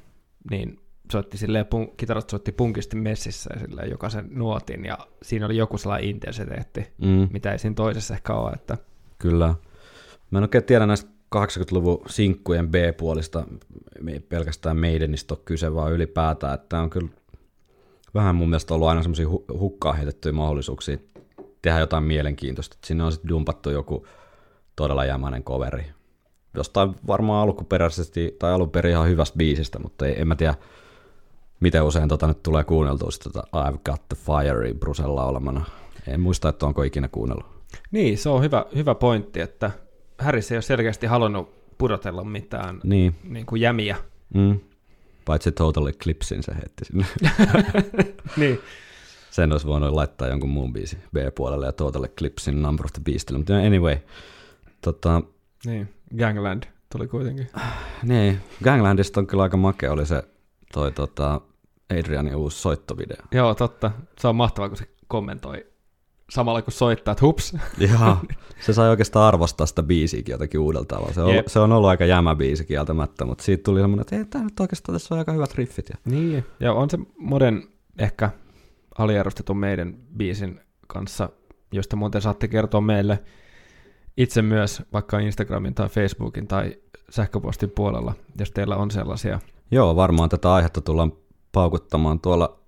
[0.50, 0.80] niin
[1.12, 5.78] soitti silleen, pun, kitarat soitti punkisti messissä ja silleen jokaisen nuotin, ja siinä oli joku
[5.78, 7.28] sellainen intensiteetti, Mm.
[7.32, 8.78] mitä ei siinä toisessa ehkä ole, että
[9.18, 9.54] Kyllä.
[10.30, 13.44] Mä en oikein tiedä näistä 80-luvun sinkkujen B-puolista,
[14.28, 17.08] pelkästään Maidenistä ole kyse, vaan ylipäätään, että on kyllä
[18.14, 20.98] vähän mun mielestä ollut aina semmoisia hu- hukkaan heitettyjä mahdollisuuksia
[21.62, 22.76] tehdä jotain mielenkiintoista.
[22.84, 24.06] Sinne on sitten dumpattu joku
[24.78, 25.84] todella jämäinen coveri.
[26.54, 30.54] Jostain varmaan alkuperäisesti, tai alun perin ihan hyvästä biisistä, mutta ei, en mä tiedä,
[31.60, 35.64] miten usein tota nyt tulee kuunneltua sitä tota I've Got The Fire Brusen laulamana.
[36.06, 37.46] En muista, että onko ikinä kuunnellut.
[37.90, 39.70] niin, se on hyvä, hyvä pointti, että
[40.18, 43.96] Harris ei ole selkeästi halunnut pudotella mitään Niin, niin kuin jämiä.
[44.34, 44.60] Mm.
[45.24, 47.06] Paitsi Total Eclipsein se heitti sinne.
[48.36, 48.60] niin.
[49.30, 53.38] Sen olisi voinut laittaa jonkun muun biisi B-puolelle ja Total Eclipsein Number of the Beastille.
[53.38, 53.96] Mutta anyway,
[54.80, 55.22] tota,
[55.66, 56.62] Niin, Gangland
[56.92, 57.48] tuli kuitenkin.
[58.02, 60.22] niin, Ganglandista on kyllä aika makea oli se
[60.72, 61.40] toi tota,
[61.98, 63.22] Adrianin uusi soittovideo.
[63.32, 63.90] Joo, totta.
[64.18, 65.66] Se on mahtavaa, kun se kommentoi
[66.30, 67.56] samalla kun soittaa, että hups.
[67.78, 68.16] Joo,
[68.66, 71.12] se sai oikeastaan arvostaa sitä biisiäkin jotenkin uudella tavalla.
[71.12, 71.46] Se on, Jep.
[71.46, 74.60] se on ollut aika jämä biisi kieltämättä, mutta siitä tuli semmoinen, että ei tämä nyt
[74.60, 75.88] oikeastaan tässä on aika hyvät riffit.
[75.88, 75.96] Ja...
[76.04, 77.62] niin, ja on se moden
[77.98, 78.30] ehkä
[78.98, 81.28] aliarvostetun meidän biisin kanssa,
[81.72, 83.18] josta muuten saatte kertoa meille
[84.18, 86.76] itse myös vaikka Instagramin tai Facebookin tai
[87.10, 89.40] sähköpostin puolella, jos teillä on sellaisia.
[89.70, 91.12] Joo, varmaan tätä aihetta tullaan
[91.52, 92.58] paukuttamaan tuolla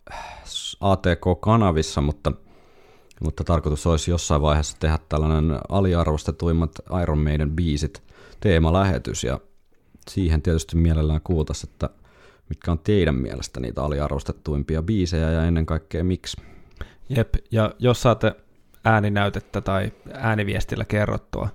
[0.81, 2.33] ATK-kanavissa, mutta,
[3.25, 6.71] mutta tarkoitus olisi jossain vaiheessa tehdä tällainen aliarvostetuimmat
[7.03, 8.03] Iron Maiden biisit
[8.41, 9.41] teemalähetys, ja
[10.11, 11.91] siihen tietysti mielellään kuultaisiin, että
[12.49, 16.37] mitkä on teidän mielestä niitä aliarvostettuimpia biisejä ja ennen kaikkea miksi.
[17.09, 18.35] Jep, ja jos saatte
[18.85, 21.49] ääninäytettä tai ääniviestillä kerrottua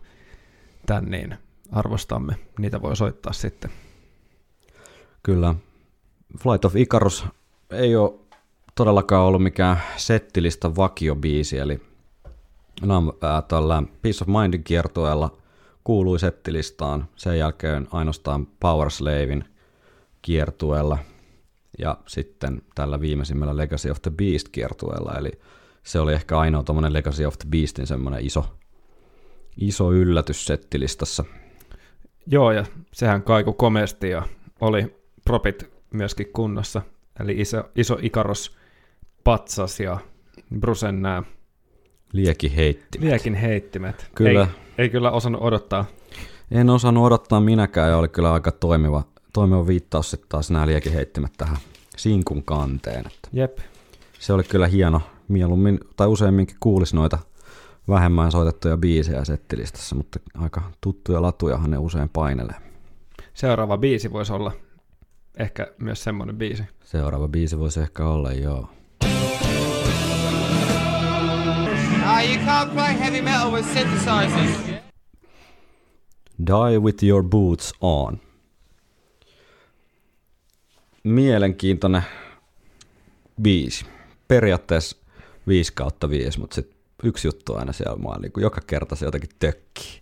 [0.86, 1.38] tän, niin
[1.72, 2.36] arvostamme.
[2.60, 3.72] Niitä voi soittaa sitten.
[5.24, 5.56] Kyllä.
[6.40, 7.26] Flight of Icarus
[7.72, 8.14] ei ole
[8.76, 11.82] todellakaan ollut mikään settilista vakiobiisi, eli
[13.22, 15.38] ää, tällä Peace of Mindin kiertueella
[15.84, 19.46] kuului settilistaan, sen jälkeen ainoastaan Power Slavein
[20.22, 20.98] kiertueella
[21.80, 25.32] ja sitten tällä viimeisimmällä Legacy of the Beast kiertueella, eli
[25.86, 28.46] se oli ehkä ainoa tuommoinen Legacy of the Beastin semmoinen iso,
[29.58, 31.26] iso yllätys settilistassa.
[32.28, 34.24] Joo, ja sehän kaiku komeasti ja
[34.62, 34.96] oli
[35.26, 36.82] propit myöskin kunnossa.
[37.20, 38.58] Eli iso, iso Ikaros
[39.24, 39.98] patsas ja
[40.60, 41.24] Brusen nämä
[42.14, 43.00] Lieki heitti.
[43.02, 44.12] liekin heittimet.
[44.16, 44.42] Kyllä.
[44.42, 45.86] Ei, ei kyllä osannut odottaa.
[46.52, 51.32] En osannut odottaa minäkään ja oli kyllä aika toimiva, toimiva viittaus sitten taas nämä liekiheittimet
[51.38, 51.58] tähän
[51.98, 53.00] sinkun kanteen.
[53.08, 53.58] Että Jep.
[54.20, 55.02] se oli kyllä hieno.
[55.28, 57.18] Mieluummin tai useamminkin kuulisi noita
[57.90, 62.56] vähemmän soitettuja biisejä settilistassa, mutta aika tuttuja latujahan ne usein painelee.
[63.34, 64.52] Seuraava biisi voisi olla
[65.38, 66.64] ehkä myös semmoinen biisi.
[66.84, 68.70] Seuraava biisi voisi ehkä olla, joo.
[72.26, 74.82] You can't play heavy metal with synthesizers.
[76.48, 78.20] Die with your boots on.
[81.04, 82.04] Mielenkiintoinen
[83.42, 83.86] biisi.
[84.28, 84.98] Periaatteessa
[85.48, 89.06] 5 kautta 5, mutta sit yksi juttu aina siellä mua niin kuin joka kerta se
[89.06, 90.02] jotenkin tökkii.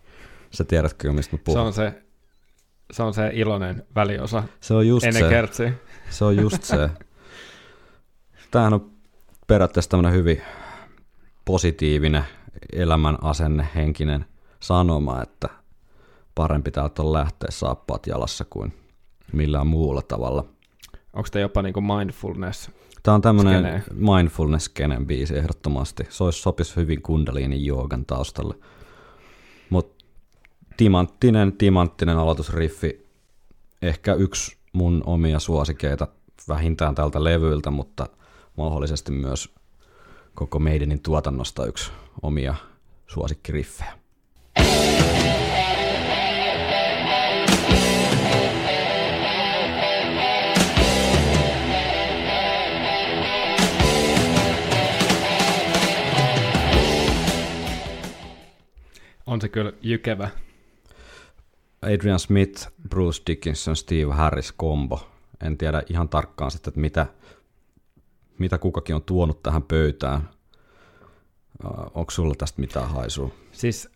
[0.51, 1.59] Sä tiedät kyllä, mistä mä Se puhun.
[1.61, 2.03] on se,
[2.91, 5.29] se on se iloinen väliosa se on just ennen se.
[5.29, 5.73] kertsiä.
[6.09, 6.89] Se on just se.
[8.51, 8.91] Tämähän on
[9.47, 10.41] periaatteessa tämmöinen hyvin
[11.45, 12.23] positiivinen
[12.73, 14.25] elämän asenne, henkinen
[14.59, 15.49] sanoma, että
[16.35, 18.73] parempi täältä on lähteä saappaat jalassa kuin
[19.33, 20.45] millään muulla tavalla.
[21.13, 22.71] Onko tämä jopa niinku mindfulness?
[23.03, 23.83] Tämä on tämmöinen Skene.
[24.15, 26.03] mindfulness skenen biisi ehdottomasti.
[26.09, 28.55] Se olisi sopisi hyvin kundaliinin joogan taustalle.
[29.69, 30.05] Mutta
[30.77, 33.07] timanttinen, timanttinen aloitusriffi.
[33.81, 36.07] Ehkä yksi mun omia suosikeita
[36.47, 38.07] vähintään tältä levyiltä, mutta
[38.57, 39.55] mahdollisesti myös
[40.35, 42.55] koko Maidenin tuotannosta yksi omia
[43.07, 43.93] suosikkiriffejä.
[59.33, 60.29] On se kyllä jykevä.
[61.81, 65.09] Adrian Smith, Bruce Dickinson, Steve Harris kombo.
[65.43, 67.05] En tiedä ihan tarkkaan sitten, että mitä,
[68.39, 70.29] mitä kukakin on tuonut tähän pöytään.
[71.93, 73.29] Onko sulla tästä mitään haisua?
[73.51, 73.89] Siis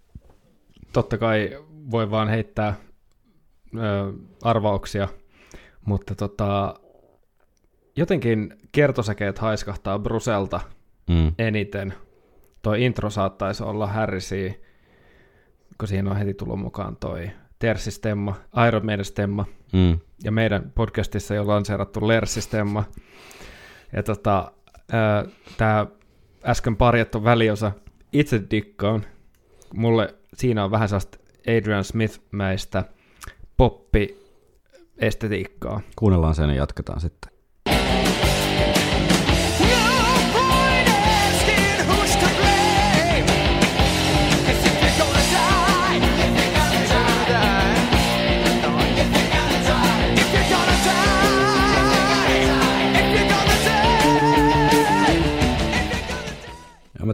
[0.94, 2.76] totta kai voi vaan heittää
[3.78, 5.08] ö, arvauksia,
[5.86, 6.76] mutta tota,
[7.96, 10.60] jotenkin kertosäkeet haiskahtaa Bruselta
[11.10, 11.32] Mm.
[11.40, 11.94] eniten.
[12.62, 14.54] Toi intro saattaisi olla Harrisia,
[15.80, 18.36] kun siihen on heti tullut mukaan toi Tersi-stemma,
[18.68, 20.00] Iron Maiden-stemma, Mm.
[20.24, 22.84] ja meidän podcastissa jo lanseerattu Lerssistemma.
[23.94, 24.52] Ja tota,
[25.58, 25.86] tämä
[26.46, 27.72] äsken parjattu väliosa,
[28.14, 29.06] itse dikkaan.
[29.74, 31.18] Mulle siinä on vähän sellaista
[31.58, 32.84] Adrian Smith-mäistä
[33.58, 35.82] poppi-estetiikkaa.
[35.96, 37.32] Kuunnellaan sen ja jatketaan sitten.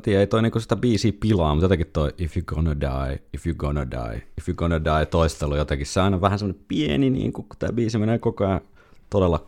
[0.03, 3.47] Tiedän, ei toi niinku sitä biisiä pilaa, mutta jotenkin toi if you gonna die, if
[3.47, 5.87] you gonna die, if you gonna die toistelu jotenkin.
[5.87, 8.61] Se on aina vähän semmoinen pieni, niin kun tämä biisi menee koko ajan
[9.09, 9.45] todella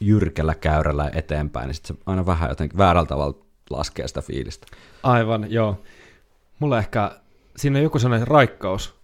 [0.00, 3.38] jyrkällä käyrällä eteenpäin, niin sit se aina vähän jotenkin väärällä tavalla
[3.70, 4.66] laskee sitä fiilistä.
[5.02, 5.82] Aivan, joo.
[6.58, 7.20] Mulla ehkä,
[7.56, 8.94] siinä on joku sellainen raikkaus.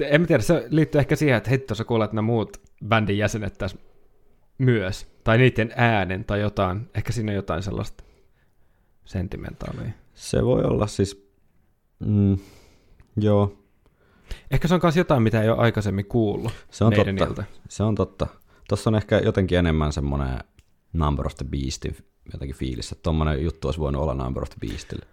[0.00, 3.78] En tiedä, se liittyy ehkä siihen, että heti tuossa kuulet nämä muut bändin jäsenet tässä
[4.58, 5.06] myös.
[5.24, 6.90] Tai niiden äänen tai jotain.
[6.94, 8.04] Ehkä siinä on jotain sellaista
[9.04, 10.01] sentimentaalia.
[10.22, 11.28] Se voi olla siis,
[11.98, 12.38] mm,
[13.16, 13.58] joo,
[14.50, 17.44] Ehkä se on myös jotain, mitä ei ole aikaisemmin kuullut se on totta.
[17.68, 18.26] Se on totta.
[18.68, 20.38] Tuossa on ehkä jotenkin enemmän semmoinen
[20.92, 21.96] Number of the Beastin
[22.32, 25.06] jotenkin fiilis, että tommonen juttu olisi voinut olla Number of the Beastille.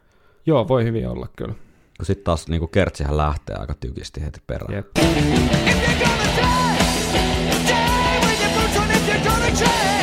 [0.45, 1.53] Joo, voi hyvin olla kyllä.
[1.97, 4.73] Kun sitten taas niinku kertsihän lähtee aika tykisti heti perään.
[4.73, 4.87] Jep.
[4.97, 6.69] If you're gonna die,
[7.67, 8.91] die with your boots on.
[8.91, 9.98] If you're gonna try,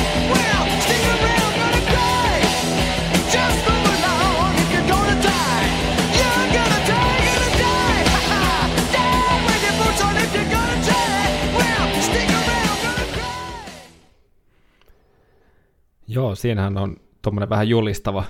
[16.08, 18.24] Joo, siinähän on tuommoinen vähän julistava,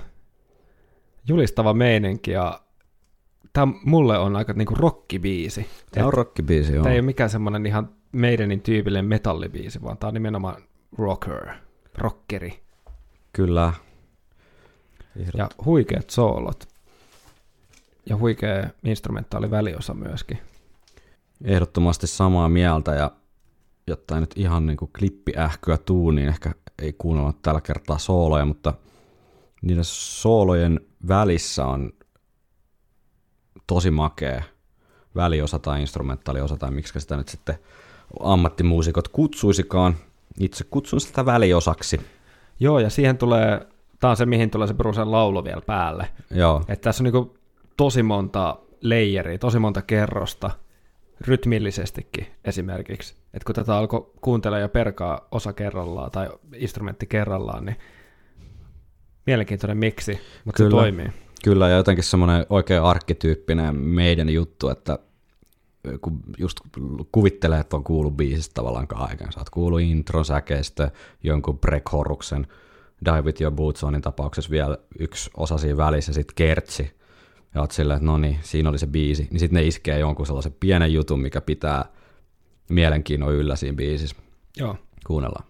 [1.27, 2.61] julistava meininki ja
[3.53, 5.67] tämä mulle on aika niinku rockibiisi.
[5.91, 6.83] Tämä on rockibiisi, joo.
[6.83, 10.63] Tämä ei ole mikään semmoinen ihan meidänin tyypillinen metallibiisi, vaan tämä on nimenomaan
[10.97, 11.47] rocker,
[11.97, 12.59] rockeri
[13.33, 13.73] Kyllä.
[15.15, 15.33] Ehdot...
[15.35, 16.67] ja huikeat soolot
[18.05, 20.37] ja huikea instrumentaali väliosa myöskin.
[21.43, 23.11] Ehdottomasti samaa mieltä ja
[23.87, 26.51] jotta ei nyt ihan niin kuin klippiähkyä tuu, niin ehkä
[26.81, 28.73] ei kuunnella tällä kertaa sooloja, mutta
[29.61, 31.91] niiden soolojen välissä on
[33.67, 34.43] tosi makea
[35.15, 37.59] väliosa tai instrumentaaliosa tai miksi sitä nyt sitten
[38.19, 39.95] ammattimuusikot kutsuisikaan.
[40.39, 42.01] Itse kutsun sitä väliosaksi.
[42.59, 43.67] Joo, ja siihen tulee,
[43.99, 46.07] tämä on se, mihin tulee se Brucen laulu vielä päälle.
[46.31, 47.37] Joo, Että tässä on niinku
[47.77, 50.51] tosi monta leijeriä, tosi monta kerrosta,
[51.21, 53.15] rytmillisestikin esimerkiksi.
[53.33, 57.75] Että kun tätä alkoi kuuntella ja perkaa osa kerrallaan tai instrumentti kerrallaan, niin
[59.25, 60.81] mielenkiintoinen miksi, mutta se Kyllä.
[60.81, 61.07] toimii.
[61.43, 64.99] Kyllä, ja jotenkin semmoinen oikein arkkityyppinen meidän juttu, että
[66.01, 66.59] kun just
[67.11, 69.31] kuvittelee, että on kuullut biisistä tavallaan kaiken.
[69.31, 70.91] Sä oot kuullut intron säkeistä,
[71.23, 72.47] jonkun Breck Horruksen
[73.05, 76.96] Die With Your Boots Onin tapauksessa vielä yksi osa siinä välissä, sitten kertsi.
[77.57, 79.27] Ja oot silleen, että no niin, siinä oli se biisi.
[79.31, 81.85] Niin sitten ne iskee jonkun sellaisen pienen jutun, mikä pitää
[82.69, 84.15] mielenkiinnon yllä siinä biisissä.
[84.57, 84.75] Joo.
[85.07, 85.45] Kuunnellaan.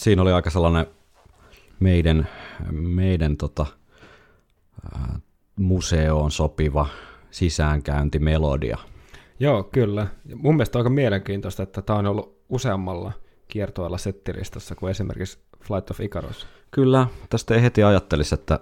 [0.00, 0.86] Siinä oli aika sellainen
[1.80, 2.28] meidän,
[2.70, 3.66] meidän tota,
[5.56, 6.86] museoon sopiva
[7.30, 8.78] sisäänkäyntimelodia.
[9.40, 10.06] Joo, kyllä.
[10.34, 13.12] Mun mielestä on aika mielenkiintoista, että tämä on ollut useammalla
[13.48, 16.46] kiertoilla settilistassa kuin esimerkiksi Flight of Icarus.
[16.70, 18.60] Kyllä, tästä ei heti ajattelisi, että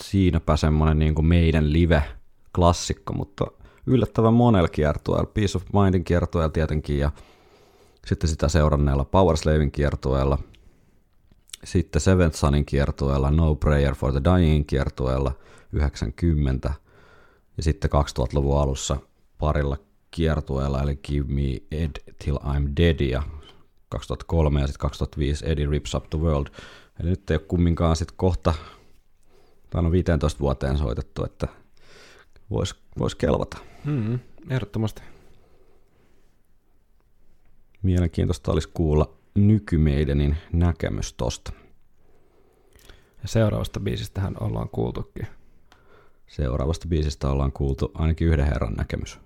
[0.00, 3.46] siinäpä semmoinen niin kuin meidän live-klassikko, mutta
[3.86, 7.10] yllättävän monella kiertueella, Peace of Mindin kiertueella tietenkin, ja
[8.10, 10.38] sitten sitä seuranneella Power Slavin kiertueella,
[11.64, 15.32] sitten Seventh Sunin kiertueella, No Prayer for the Dying kiertueella
[15.72, 16.72] 90,
[17.56, 18.96] ja sitten 2000-luvun alussa
[19.38, 19.76] parilla
[20.10, 23.22] kiertueella, eli Give Me Ed Till I'm Dead, ja
[23.88, 26.46] 2003 ja sitten 2005 Eddie Rips Up the World.
[27.00, 28.54] Eli nyt ei ole kumminkaan sitten kohta,
[29.70, 31.48] tai no 15 vuoteen soitettu, että
[32.50, 33.58] voisi vois kelvata.
[33.84, 34.18] Mm,
[34.50, 35.02] ehdottomasti.
[37.82, 41.52] Mielenkiintoista olisi kuulla nykymeidenin näkemys tosta.
[43.22, 45.26] Ja seuraavasta biisistähän ollaan kuultukin.
[46.26, 49.18] Seuraavasta biisistä ollaan kuultu ainakin yhden herran näkemys.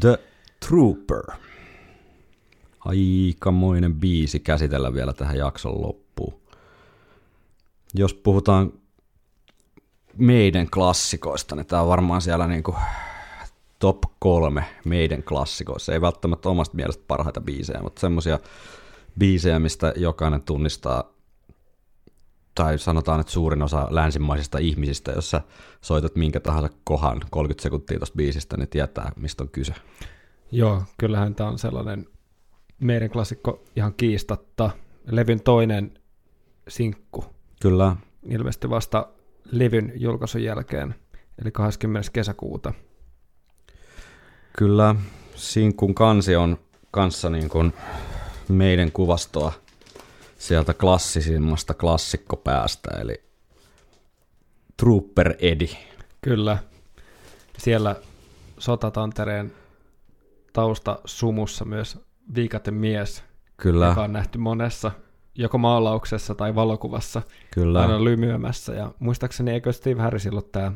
[0.00, 0.18] The
[0.68, 1.22] Trooper.
[2.80, 5.99] Aikamoinen biisi käsitellä vielä tähän jakson loppuun.
[7.94, 8.72] Jos puhutaan
[10.16, 12.74] meidän klassikoista, niin tämä on varmaan siellä niinku
[13.78, 15.92] top kolme meidän klassikoissa.
[15.92, 18.38] Ei välttämättä omasta mielestä parhaita biisejä, mutta semmoisia
[19.18, 21.04] biisejä, mistä jokainen tunnistaa,
[22.54, 25.40] tai sanotaan, että suurin osa länsimaisista ihmisistä, jos sä
[25.80, 29.74] soitat minkä tahansa kohan 30 sekuntia tuosta biisistä, niin tietää, mistä on kyse.
[30.52, 32.06] Joo, kyllähän tämä on sellainen
[32.80, 34.70] meidän klassikko ihan kiistatta.
[35.10, 35.99] Levyn toinen
[36.68, 37.24] sinkku
[37.62, 39.08] Kyllä, ilmestyi vasta
[39.52, 40.94] levyn julkaisun jälkeen,
[41.42, 42.10] eli 20.
[42.12, 42.74] kesäkuuta.
[44.58, 44.94] Kyllä
[45.34, 46.58] Sinkun kansi on
[46.90, 47.72] kanssa niin kuin
[48.48, 49.52] meidän kuvastoa
[50.38, 53.22] sieltä klassisimmasta klassikkopäästä, eli
[54.76, 55.76] Trooper Eddie.
[56.20, 56.58] Kyllä.
[57.58, 57.96] Siellä
[58.58, 59.52] Sotatantereen
[60.52, 61.98] taustasumussa myös
[62.34, 63.24] viikaten mies,
[63.56, 64.90] Kyllä, joka on nähty monessa
[65.34, 67.22] joko maalauksessa tai valokuvassa
[67.54, 68.72] kyllä, aina lymyämässä.
[68.74, 70.72] Ja muistaakseni eikö Steve Harrisilla ole tämä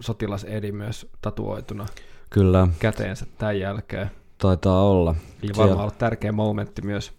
[0.00, 1.86] sotilas Edi myös tatuoituna
[2.30, 4.10] kyllä, käteensä tämän jälkeen.
[4.38, 5.10] taitaa olla.
[5.10, 7.12] Eli Siellä- varmaan olla tärkeä momentti myös,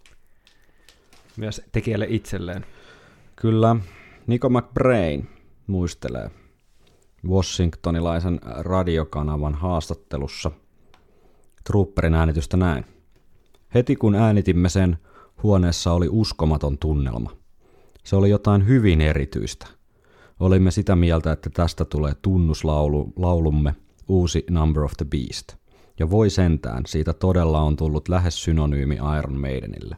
[1.36, 2.66] myös tekijälle itselleen.
[3.36, 3.76] Kyllä,
[4.26, 5.28] Nico McBrain
[5.66, 6.30] muistelee
[7.28, 10.50] Washingtonilaisen radiokanavan haastattelussa
[11.64, 12.84] Trooperin äänitystä näin.
[13.74, 14.98] Heti kun äänitimme sen,
[15.42, 17.30] huoneessa oli uskomaton tunnelma.
[18.04, 19.66] Se oli jotain hyvin erityistä.
[20.40, 23.74] Olimme sitä mieltä, että tästä tulee tunnuslaulu, laulumme
[24.08, 25.54] uusi Number of the Beast.
[25.98, 29.96] Ja voi sentään, siitä todella on tullut lähes synonyymi Iron Maidenille.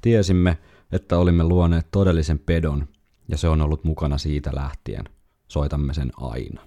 [0.00, 0.58] Tiesimme,
[0.92, 2.88] että olimme luoneet todellisen pedon,
[3.28, 5.04] ja se on ollut mukana siitä lähtien.
[5.48, 6.60] Soitamme sen aina.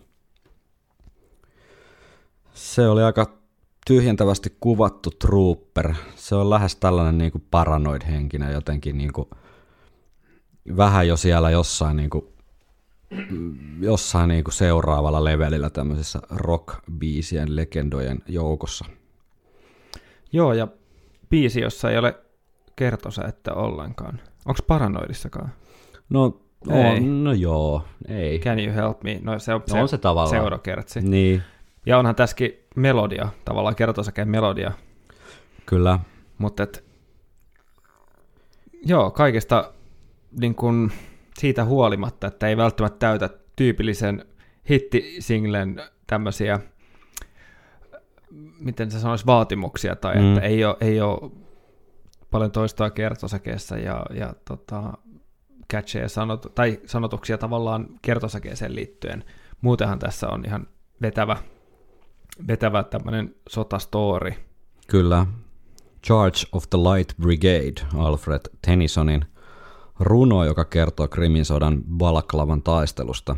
[2.54, 3.43] Se oli aika
[3.86, 5.94] tyhjentävästi kuvattu Trooper.
[6.16, 9.30] Se on lähes tällainen niin kuin paranoid-henkinen jotenkin niin kuin,
[10.78, 12.26] vähän jo siellä jossain niin kuin,
[13.80, 18.86] jossain niin kuin seuraavalla levelillä tämmöisessä rock-biisien legendojen joukossa.
[20.34, 20.68] Joo, ja
[21.30, 22.16] biisi, jossa ei ole
[22.76, 24.20] kertosäettä ollenkaan.
[24.46, 25.50] Onko paranoidissakaan?
[26.10, 26.98] No, Ei.
[26.98, 28.40] on, no joo, ei.
[28.40, 29.20] Can you help me?
[29.24, 30.42] No se on, No on se tavallaan.
[30.42, 31.02] Seurakertsi.
[31.02, 31.44] Niin,
[31.86, 34.72] Ja onhan tässäkin melodia, tavallaan kertosäkeen melodia.
[35.66, 36.00] kyllä.
[36.38, 36.84] Mutta et,
[38.86, 39.74] joo, kaikesta
[40.40, 40.92] niin kun,
[41.38, 44.26] siitä huolimatta, että ei välttämättä täytä tyypillisen
[44.70, 46.60] hittisinglen tämmöisiä,
[48.60, 50.28] miten se sanoisi, vaatimuksia, tai Mm.
[50.34, 51.32] että ei ole, ei ole
[52.32, 54.94] paljon toistoa kertosäkeessä ja, ja tota,
[55.74, 59.24] catcheja sanot, tai sanotuksia tavallaan kertosäkeeseen liittyen.
[59.62, 60.68] Muutenhan tässä on ihan
[61.02, 61.38] vetävä,
[62.48, 64.36] vetävä tämmöinen sotastori.
[64.88, 65.26] Kyllä.
[66.06, 69.26] Charge of the Light Brigade, Alfred Tennysonin
[70.00, 73.36] runo, joka kertoo Krimin sodan Balaklavan taistelusta,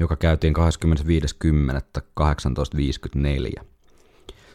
[0.00, 0.62] joka käytiin 25.10.1854.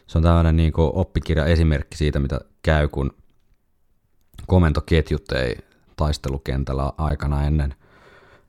[0.06, 3.14] Se on tämmöinen niin oppikirja esimerkki siitä, mitä käy, kun
[4.46, 5.56] komentoketjut ei
[5.96, 7.74] taistelukentällä aikana ennen,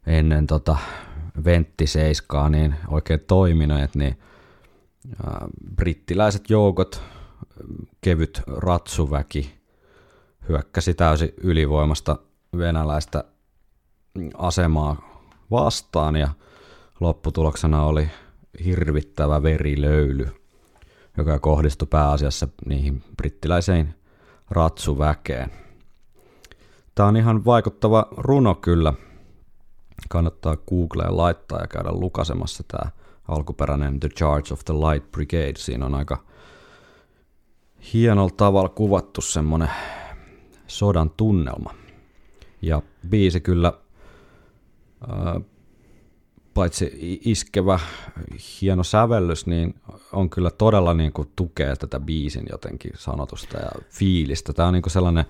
[0.08, 0.78] ennen tota
[1.46, 4.18] venttiseiskaa niin oikein toimineet, niin
[5.76, 7.02] brittiläiset joukot,
[8.02, 9.60] kevyt ratsuväki
[10.50, 12.18] hyökkäsi täysin ylivoimasta
[12.58, 13.24] venäläistä
[14.38, 16.30] asemaa vastaan ja
[17.00, 18.10] lopputuloksena oli
[18.66, 20.32] hirvittävä verilöyly,
[21.18, 23.96] joka kohdistui pääasiassa niihin brittiläiseen
[24.50, 25.52] ratsuväkeen.
[26.96, 28.94] Tämä on ihan vaikuttava runo kyllä.
[30.10, 32.92] Kannattaa Googleen laittaa ja käydä lukasemassa tämä
[33.28, 35.54] alkuperäinen The Charge of the Light Brigade.
[35.58, 36.24] Siinä on aika
[37.94, 39.70] hienolla tavalla kuvattu semmoinen
[40.68, 41.74] sodan tunnelma.
[42.62, 43.74] Ja biisi kyllä
[45.08, 45.42] ää,
[46.54, 47.80] paitsi i- iskevä,
[48.62, 49.76] hieno sävellys, niin
[50.12, 54.54] on kyllä todella niin kuin tukee tätä biisin jotenkin sanotusta ja fiilistä.
[54.54, 55.26] Tämä on niin kuin sellainen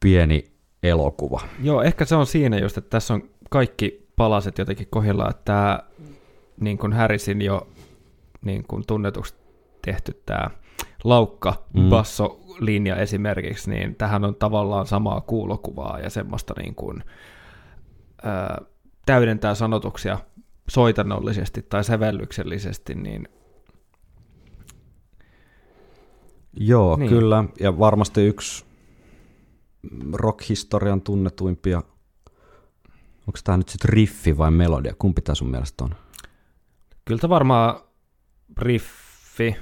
[0.00, 0.50] pieni
[0.82, 1.40] elokuva.
[1.62, 5.78] Joo, ehkä se on siinä just, että tässä on kaikki palaset jotenkin kohdillaan, että tämä
[6.60, 7.68] niin kuin Harrisin jo
[8.42, 9.34] niin kuin tunnetuksi
[9.82, 10.50] tehty tämä
[11.04, 11.88] laukka Mm.
[11.90, 17.04] bassolinja esimerkiksi, niin tähän on tavallaan samaa kuulokuvaa ja semmoista niin kuin,
[18.22, 18.58] ää,
[19.06, 20.18] täydentää sanotuksia
[20.68, 23.28] soitannollisesti tai sävellyksellisesti, niin
[26.56, 27.08] Joo, niin.
[27.08, 27.44] kyllä.
[27.60, 28.64] Ja varmasti yksi
[30.12, 31.82] rock-historian tunnetuimpia,
[33.20, 34.94] onko tämä nyt sitten riffi vai melodia?
[34.98, 35.94] Kumpi tämä sun mielestä on?
[37.04, 37.80] Kyllä varmaan
[38.58, 39.56] riffi,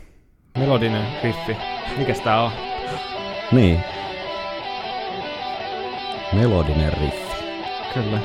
[0.59, 1.57] melodinen riffi,
[1.99, 2.53] mikäs tää on?
[3.53, 3.81] Niin.
[6.33, 7.45] Melodinen riffi.
[7.95, 8.21] Kyllä.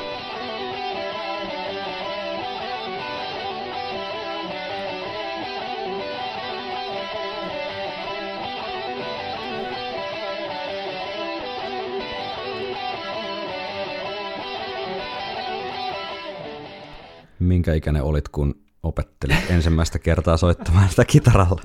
[17.39, 21.61] Minkä ikäinen olit, kun opettelit ensimmäistä kertaa soittamaan sitä kitaralla?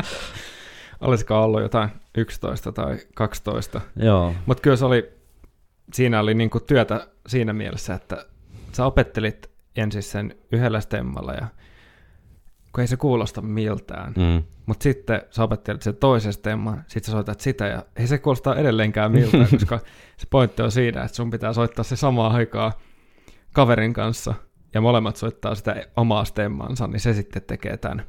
[1.00, 3.80] Olisiko ollut jotain 11 tai 12.
[3.96, 4.34] Joo.
[4.46, 5.12] Mutta kyllä se oli,
[5.92, 8.26] siinä oli niinku työtä siinä mielessä, että
[8.72, 11.46] sä opettelit ensin sen yhdellä stemmalla ja
[12.72, 14.12] kun ei se kuulosta miltään.
[14.16, 14.42] Mm.
[14.66, 18.56] Mutta sitten sä opettelit sen toisen stemman, sitten sä soitat sitä ja ei se kuulosta
[18.56, 19.80] edelleenkään miltään, koska
[20.16, 22.72] se pointti on siinä, että sun pitää soittaa se samaan aikaa
[23.52, 24.34] kaverin kanssa
[24.74, 28.04] ja molemmat soittaa sitä omaa stemmansa, niin se sitten tekee tämän.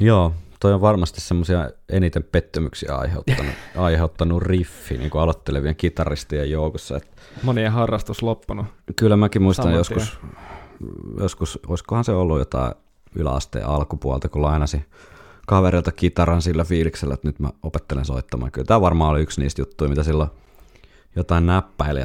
[0.00, 6.96] Joo, toi on varmasti semmoisia eniten pettymyksiä aiheuttanut, aiheuttanut riffi niin kuin aloittelevien kitaristien joukossa.
[6.96, 7.08] Et
[7.42, 8.66] Monien harrastus loppunut.
[8.96, 10.18] kyllä mäkin muistan Saman joskus,
[11.20, 12.74] joskus, olisikohan se ollut jotain
[13.14, 14.84] yläasteen alkupuolta, kun lainasi
[15.46, 18.52] kaverilta kitaran sillä fiiliksellä, että nyt mä opettelen soittamaan.
[18.52, 20.30] Kyllä tämä varmaan oli yksi niistä juttuja, mitä silloin
[21.16, 22.00] jotain näppäili,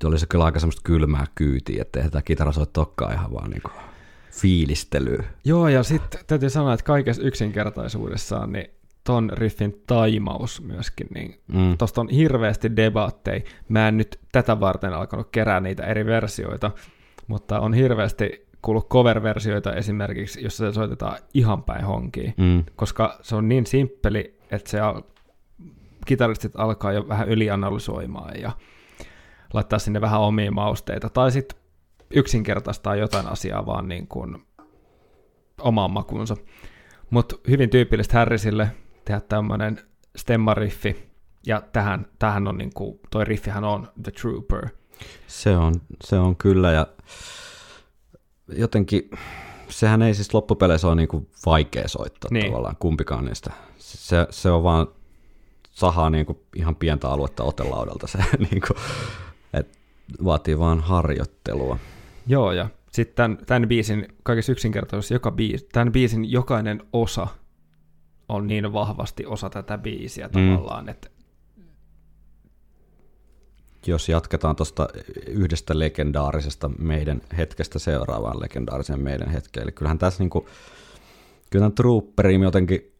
[0.00, 3.62] se oli se kyllä aika semmoista kylmää kyytiä, että tätä kitarasoitto olekaan ihan vaan niin
[4.32, 5.24] fiilistelyä.
[5.44, 8.70] Joo, ja sitten täytyy sanoa, että kaikessa yksinkertaisuudessaan, niin
[9.04, 11.78] ton riffin taimaus myöskin, niin Mm.
[11.78, 13.40] tosta on hirveästi debaatteja.
[13.68, 16.70] Mä en nyt tätä varten alkanut kerää niitä eri versioita,
[17.26, 22.64] mutta on hirveästi kuullut cover-versioita esimerkiksi, jossa se soitetaan ihan päin honkiin, Mm.
[22.76, 25.02] koska se on niin simppeli, että se al-
[26.06, 28.52] kitaristit alkaa jo vähän ylianalysoimaan ja
[29.54, 31.58] laittaa sinne vähän omia mausteita, tai sitten
[32.10, 34.46] yksinkertaistaa jotain asiaa vaan niin kuin
[35.60, 36.36] omaan makuunsa.
[37.10, 38.70] Mutta hyvin tyypillistä Harrisille
[39.04, 39.78] tehdä tämmöinen
[40.16, 41.10] stemmariffi,
[41.46, 44.68] ja tähän, tähän on niin kuin, toi riffihän on The Trooper.
[45.26, 45.74] Se on,
[46.04, 46.86] se on kyllä ja
[48.48, 49.10] jotenkin
[49.68, 52.40] sehän ei siis loppupeleissä ole niinku vaikea soittaa Niin.
[52.42, 52.52] niin.
[52.52, 53.52] tavallaan kumpikaan niistä.
[53.78, 54.86] Se, se on vaan
[55.70, 58.18] sahaa niinku ihan pientä aluetta otelaudalta se,
[58.50, 58.74] niinku,
[59.52, 59.78] et
[60.24, 61.78] vaatii vaan harjoittelua.
[62.26, 67.26] Joo, ja sitten tämän, tämän biisin kaikessa yksinkertaisuus, joka biisi, tämän biisin jokainen osa
[68.28, 71.10] on niin vahvasti osa tätä biisiä tavallaan, että
[73.86, 74.88] Jos jatketaan tuosta
[75.26, 80.48] yhdestä legendaarisesta meidän hetkestä seuraavaan legendaarisen meidän hetkeen, eli kyllähän tässä niinku,
[81.50, 82.92] kyllä tämän Trooperin jotenkin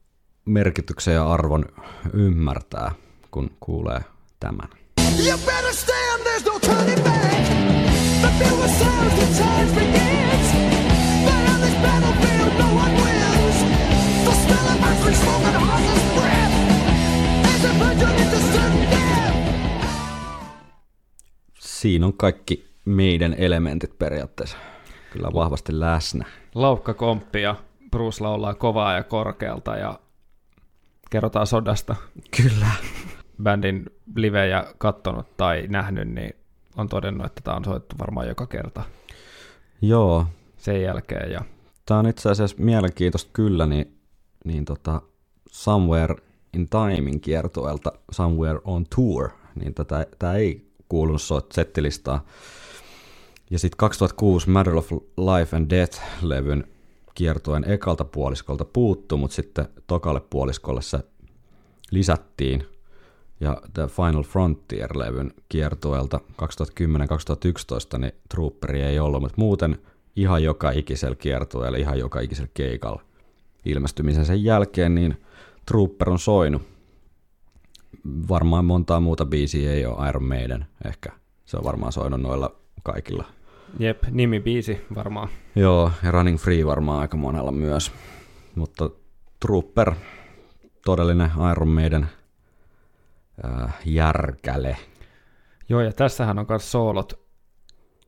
[0.45, 1.65] merkityksen ja arvon
[2.13, 2.93] ymmärtää,
[3.31, 4.01] kun kuulee
[4.41, 4.69] tämän.
[5.27, 6.10] You better stand,
[21.59, 24.57] Siinä on kaikki meidän elementit periaatteessa
[25.13, 26.25] kyllä vahvasti läsnä.
[26.55, 27.55] laukkakomppi ja
[27.91, 30.01] Bruce laulaa kovaa ja korkealta ja
[31.11, 31.97] kerrotaan sodasta.
[32.37, 32.67] Kyllä.
[33.43, 33.85] Bändin
[34.17, 36.40] livejä kattonut tai nähnyt, niin
[36.81, 38.83] on todennut, että tämä on soittu varmaan joka kerta
[39.83, 40.27] Joo,
[40.57, 41.33] sen jälkeen.
[41.33, 41.41] Ja
[41.87, 43.99] tämä on itse asiassa mielenkiintoista kyllä, niin,
[44.45, 45.03] niin tota,
[45.51, 46.15] Somewhere
[46.55, 52.25] in Timein kiertueelta Somewhere on Tour, niin tätä, tämä ei kuulunut soit settilistaa.
[53.51, 56.65] Ja sitten 2006 Matter of Life and Death-levyn
[57.15, 60.99] kiertueen ekalta puoliskolta puuttu, mutta sitten tokalle puoliskolle se
[61.91, 62.67] lisättiin.
[63.41, 66.21] Ja The Final Frontier-levyn kiertueelta
[67.95, 69.79] 2010-2011 niin Trooperi ei ollut, mutta muuten
[70.17, 73.03] ihan joka ikisellä kiertueella, ihan joka ikisellä keikalla
[73.65, 75.23] ilmestymisen sen jälkeen, niin
[75.67, 76.63] Trooper on soinut.
[78.29, 81.13] Varmaan montaa muuta biisiä ei ole Iron Maiden, ehkä
[81.45, 83.25] se on varmaan soinut noilla kaikilla.
[83.79, 85.29] jep, nimi biisi varmaan.
[85.57, 87.93] Joo, ja Running Free varmaan aika monella myös.
[88.55, 88.91] Mutta
[89.41, 89.93] Trooper,
[90.85, 92.09] todellinen Iron Maiden
[93.45, 94.77] äh, järkäle.
[95.69, 97.13] Joo, ja tässähän on myös soolot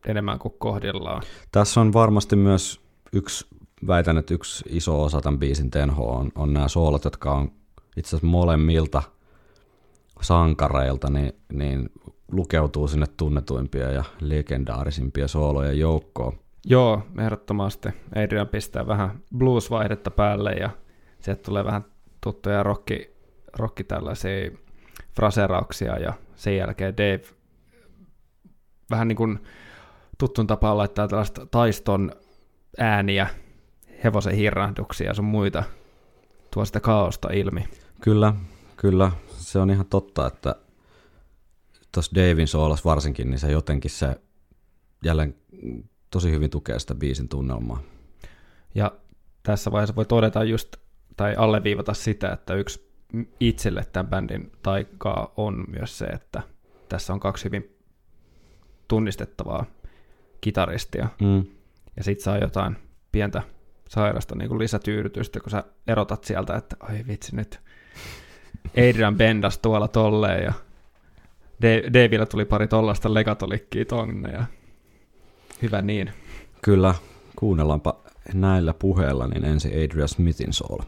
[0.06, 1.22] enemmän kuin kohdillaan.
[1.52, 2.80] Tässä on varmasti myös
[3.12, 3.46] yksi,
[3.86, 7.52] väitän, että yksi iso osa tämän biisin tenho on, on nämä soolot, jotka on
[7.96, 9.02] itse asiassa molemmilta
[10.20, 11.90] sankareilta, niin, niin
[12.32, 16.38] lukeutuu sinne tunnetuimpia ja legendaarisimpia soolojen joukkoon.
[16.64, 17.88] Joo, ehdottomasti.
[18.14, 20.70] Adrian pistää vähän blues-vaihdetta päälle ja
[21.20, 21.84] sieltä tulee vähän
[22.20, 23.14] tuttuja rokki,
[23.52, 24.50] rokki tällaisia
[25.16, 27.22] fraserauksia ja sen jälkeen Dave
[28.90, 29.38] vähän niin kuin
[30.18, 32.12] tuttun tapaan laittaa tällaista taiston
[32.78, 33.28] ääniä,
[34.04, 35.64] hevosen hirrahduksia ja sun muita,
[36.50, 37.68] tuo sitä kaosta ilmi.
[38.00, 38.34] Kyllä,
[38.76, 40.56] kyllä, se on ihan totta, että
[41.92, 44.20] tuossa Davin soolas varsinkin, niin se jotenkin se
[45.04, 45.34] jälleen
[46.10, 47.82] tosi hyvin tukee sitä biisin tunnelmaa.
[48.74, 48.92] Ja
[49.42, 50.76] tässä vaiheessa voi todeta just,
[51.16, 52.91] tai alleviivata sitä, että yksi
[53.40, 56.42] itselle tämän bändin taikaa on myös se, että
[56.88, 57.76] tässä on kaksi hyvin
[58.88, 59.64] tunnistettavaa
[60.40, 61.44] kitaristia, Mm.
[61.96, 62.76] ja sit saa jotain
[63.12, 63.42] pientä
[63.88, 67.60] sairasta niin kuin lisätyydytystä, kun sä erotat sieltä, että ai vitsi nyt,
[68.88, 70.52] Adrian bendas tuolla tolleen, ja
[71.62, 74.44] Da- Davilla tuli pari tollasta legatolikkiä tonne, ja
[75.62, 76.12] hyvä niin.
[76.62, 76.94] Kyllä,
[77.36, 78.00] kuunnellaanpa
[78.34, 80.84] näillä puheilla niin ensin Adrian Smithin soolo.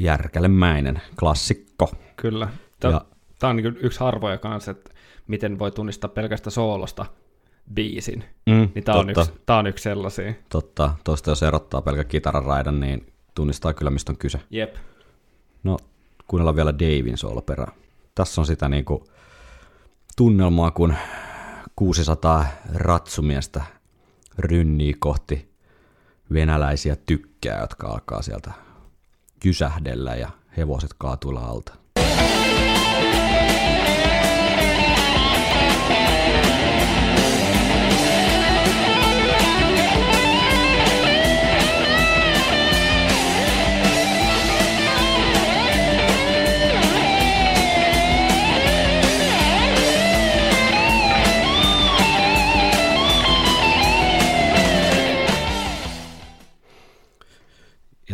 [0.00, 1.92] Järkälemäinen klassikko.
[2.16, 2.48] Kyllä.
[2.80, 3.04] Tämä, Ja-
[3.38, 4.90] tämä on niin yksi harvoja kanssa, että
[5.26, 7.06] miten voi tunnistaa pelkästä soolosta
[7.74, 8.24] biisin.
[8.46, 10.32] Mm, Niin tämä on, totta, yksi, tämä on yksi sellaisia.
[10.48, 10.94] totta.
[11.04, 14.40] Tuosta jos erottaa pelkä kitararaidan, niin tunnistaa kyllä mistä on kyse.
[14.50, 14.74] Jep.
[15.64, 15.76] No,
[16.26, 17.72] kuunnellaan vielä Davin soolo perään.
[18.14, 19.04] Tässä on sitä niinku
[20.16, 20.94] tunnelmaa, kun
[21.76, 23.62] 600 ratsumiestä
[24.38, 25.50] rynnii kohti
[26.32, 28.52] venäläisiä tykkää, jotka alkaa sieltä
[29.40, 31.80] kysähdellä ja hevoset kaatuilla alta.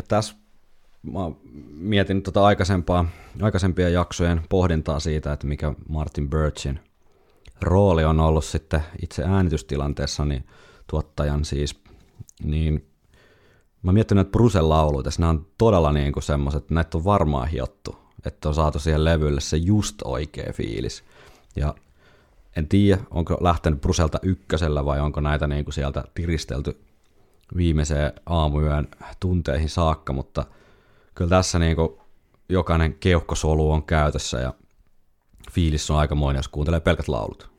[0.09, 0.35] Tässä
[1.13, 1.31] mä
[1.77, 3.09] mietin tota aikaisempaa,
[3.43, 6.81] aikaisempien jaksojen pohdintaa siitä, että mikä Martin Birchin
[7.61, 10.45] rooli on ollut sitten itse äänitystilanteessa, niin
[10.87, 11.81] tuottajan siis,
[12.45, 12.87] niin
[13.83, 17.49] mä miettinyt, että Brusen lauluita, nämä on todella niin kuin semmoiset, että näitä on varmaan
[17.49, 21.05] hiottu, että on saatu siihen levylle se just oikea fiilis.
[21.57, 21.75] Ja
[22.57, 26.81] en tiedä, onko lähtenyt Bruselta ykkösellä vai onko näitä niin kuin sieltä tiristelty
[27.57, 28.89] viimeiseen aamuyön
[29.21, 30.45] tunteihin saakka, mutta
[31.17, 31.89] kyllä tässä niin kuin
[32.49, 34.53] jokainen keuhkosolu on käytössä ja
[35.53, 37.51] fiilis on aikamoinen, jos kuuntelee pelkät laulut.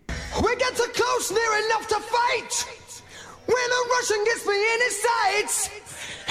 [0.41, 2.53] We get close, near enough to fight.
[3.55, 5.71] When a Russian gets me in his sights,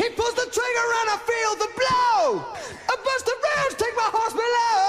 [0.01, 2.21] he pulls the trigger and I feel the blow.
[2.93, 4.81] I bust the rounds, take my horse below.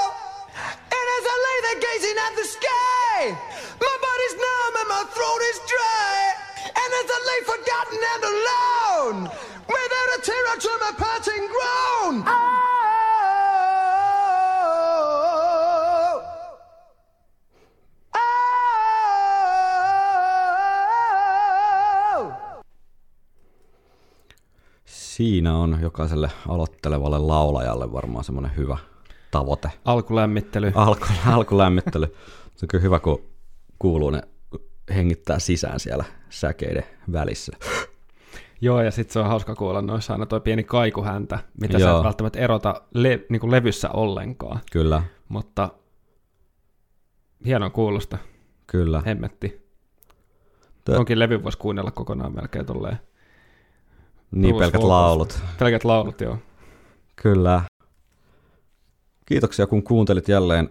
[0.98, 3.16] And as I lay there gazing at the sky,
[3.86, 6.16] my body's numb and my throat is dry.
[6.82, 9.18] And as I lay forgotten and alone,
[9.74, 11.77] without a tear I draw my parting groan.
[12.22, 12.48] Oh.
[24.86, 28.78] Siinä on jokaiselle aloittelevalle laulajalle varmaan semmoinen hyvä
[29.32, 29.72] tavoite.
[29.86, 30.72] Alkulämmittely.
[30.76, 32.16] Alku, alkulämmittely.
[32.56, 33.24] Se on kyllä hyvä, kun
[33.80, 34.22] kuuluu ne
[34.96, 37.52] hengittää sisään siellä säkeiden välissä.
[38.62, 41.98] Joo, ja sitten se on hauska kuulla noissa aina toi pieni kaikuhäntä, mitä sä Joo.
[41.98, 44.60] et välttämättä erota le- niin kuin levyssä ollenkaan.
[44.72, 45.70] Kyllä, Mutta
[47.46, 48.18] hienon kuulosta,
[48.68, 49.02] kyllä.
[49.06, 49.68] hemmetti.
[50.90, 52.98] Tö- Onkin levy voisi kuunnella kokonaan melkein tolleen.
[54.32, 54.90] Niin pelkät vocals.
[54.90, 55.40] laulut.
[55.60, 56.38] Pelkät laulut, joo.
[57.16, 57.62] Kyllä.
[59.26, 60.70] Kiitoksia, kun kuuntelit jälleen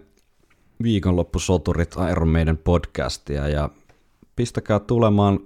[0.83, 3.69] viikonloppusoturit Iron Maiden podcastia ja
[4.35, 5.39] pistäkää tulemaan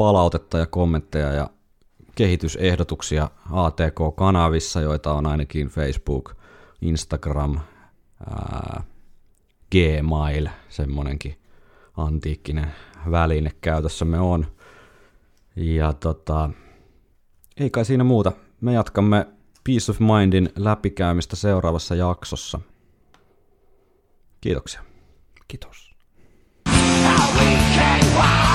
[0.00, 1.50] palautetta ja kommentteja ja
[2.14, 6.34] kehitysehdotuksia ATK-kanavissa, joita on ainakin Facebook,
[6.82, 7.60] Instagram,
[8.30, 8.82] ää,
[9.70, 11.38] Gmail, semmonenkin
[11.96, 12.72] antiikkinen
[13.10, 14.46] väline käytössämme on.
[15.56, 16.50] Ja tota,
[17.56, 18.32] ei kai siinä muuta.
[18.60, 19.26] Me jatkamme
[19.64, 22.60] Peace of Mindin läpikäymistä seuraavassa jaksossa.
[24.40, 24.82] Kiitoksia.
[25.48, 25.90] Kiitos.
[28.32, 28.49] You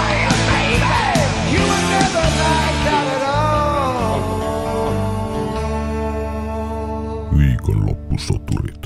[8.15, 8.35] all.
[8.35, 8.84] Viikonloppusoturit.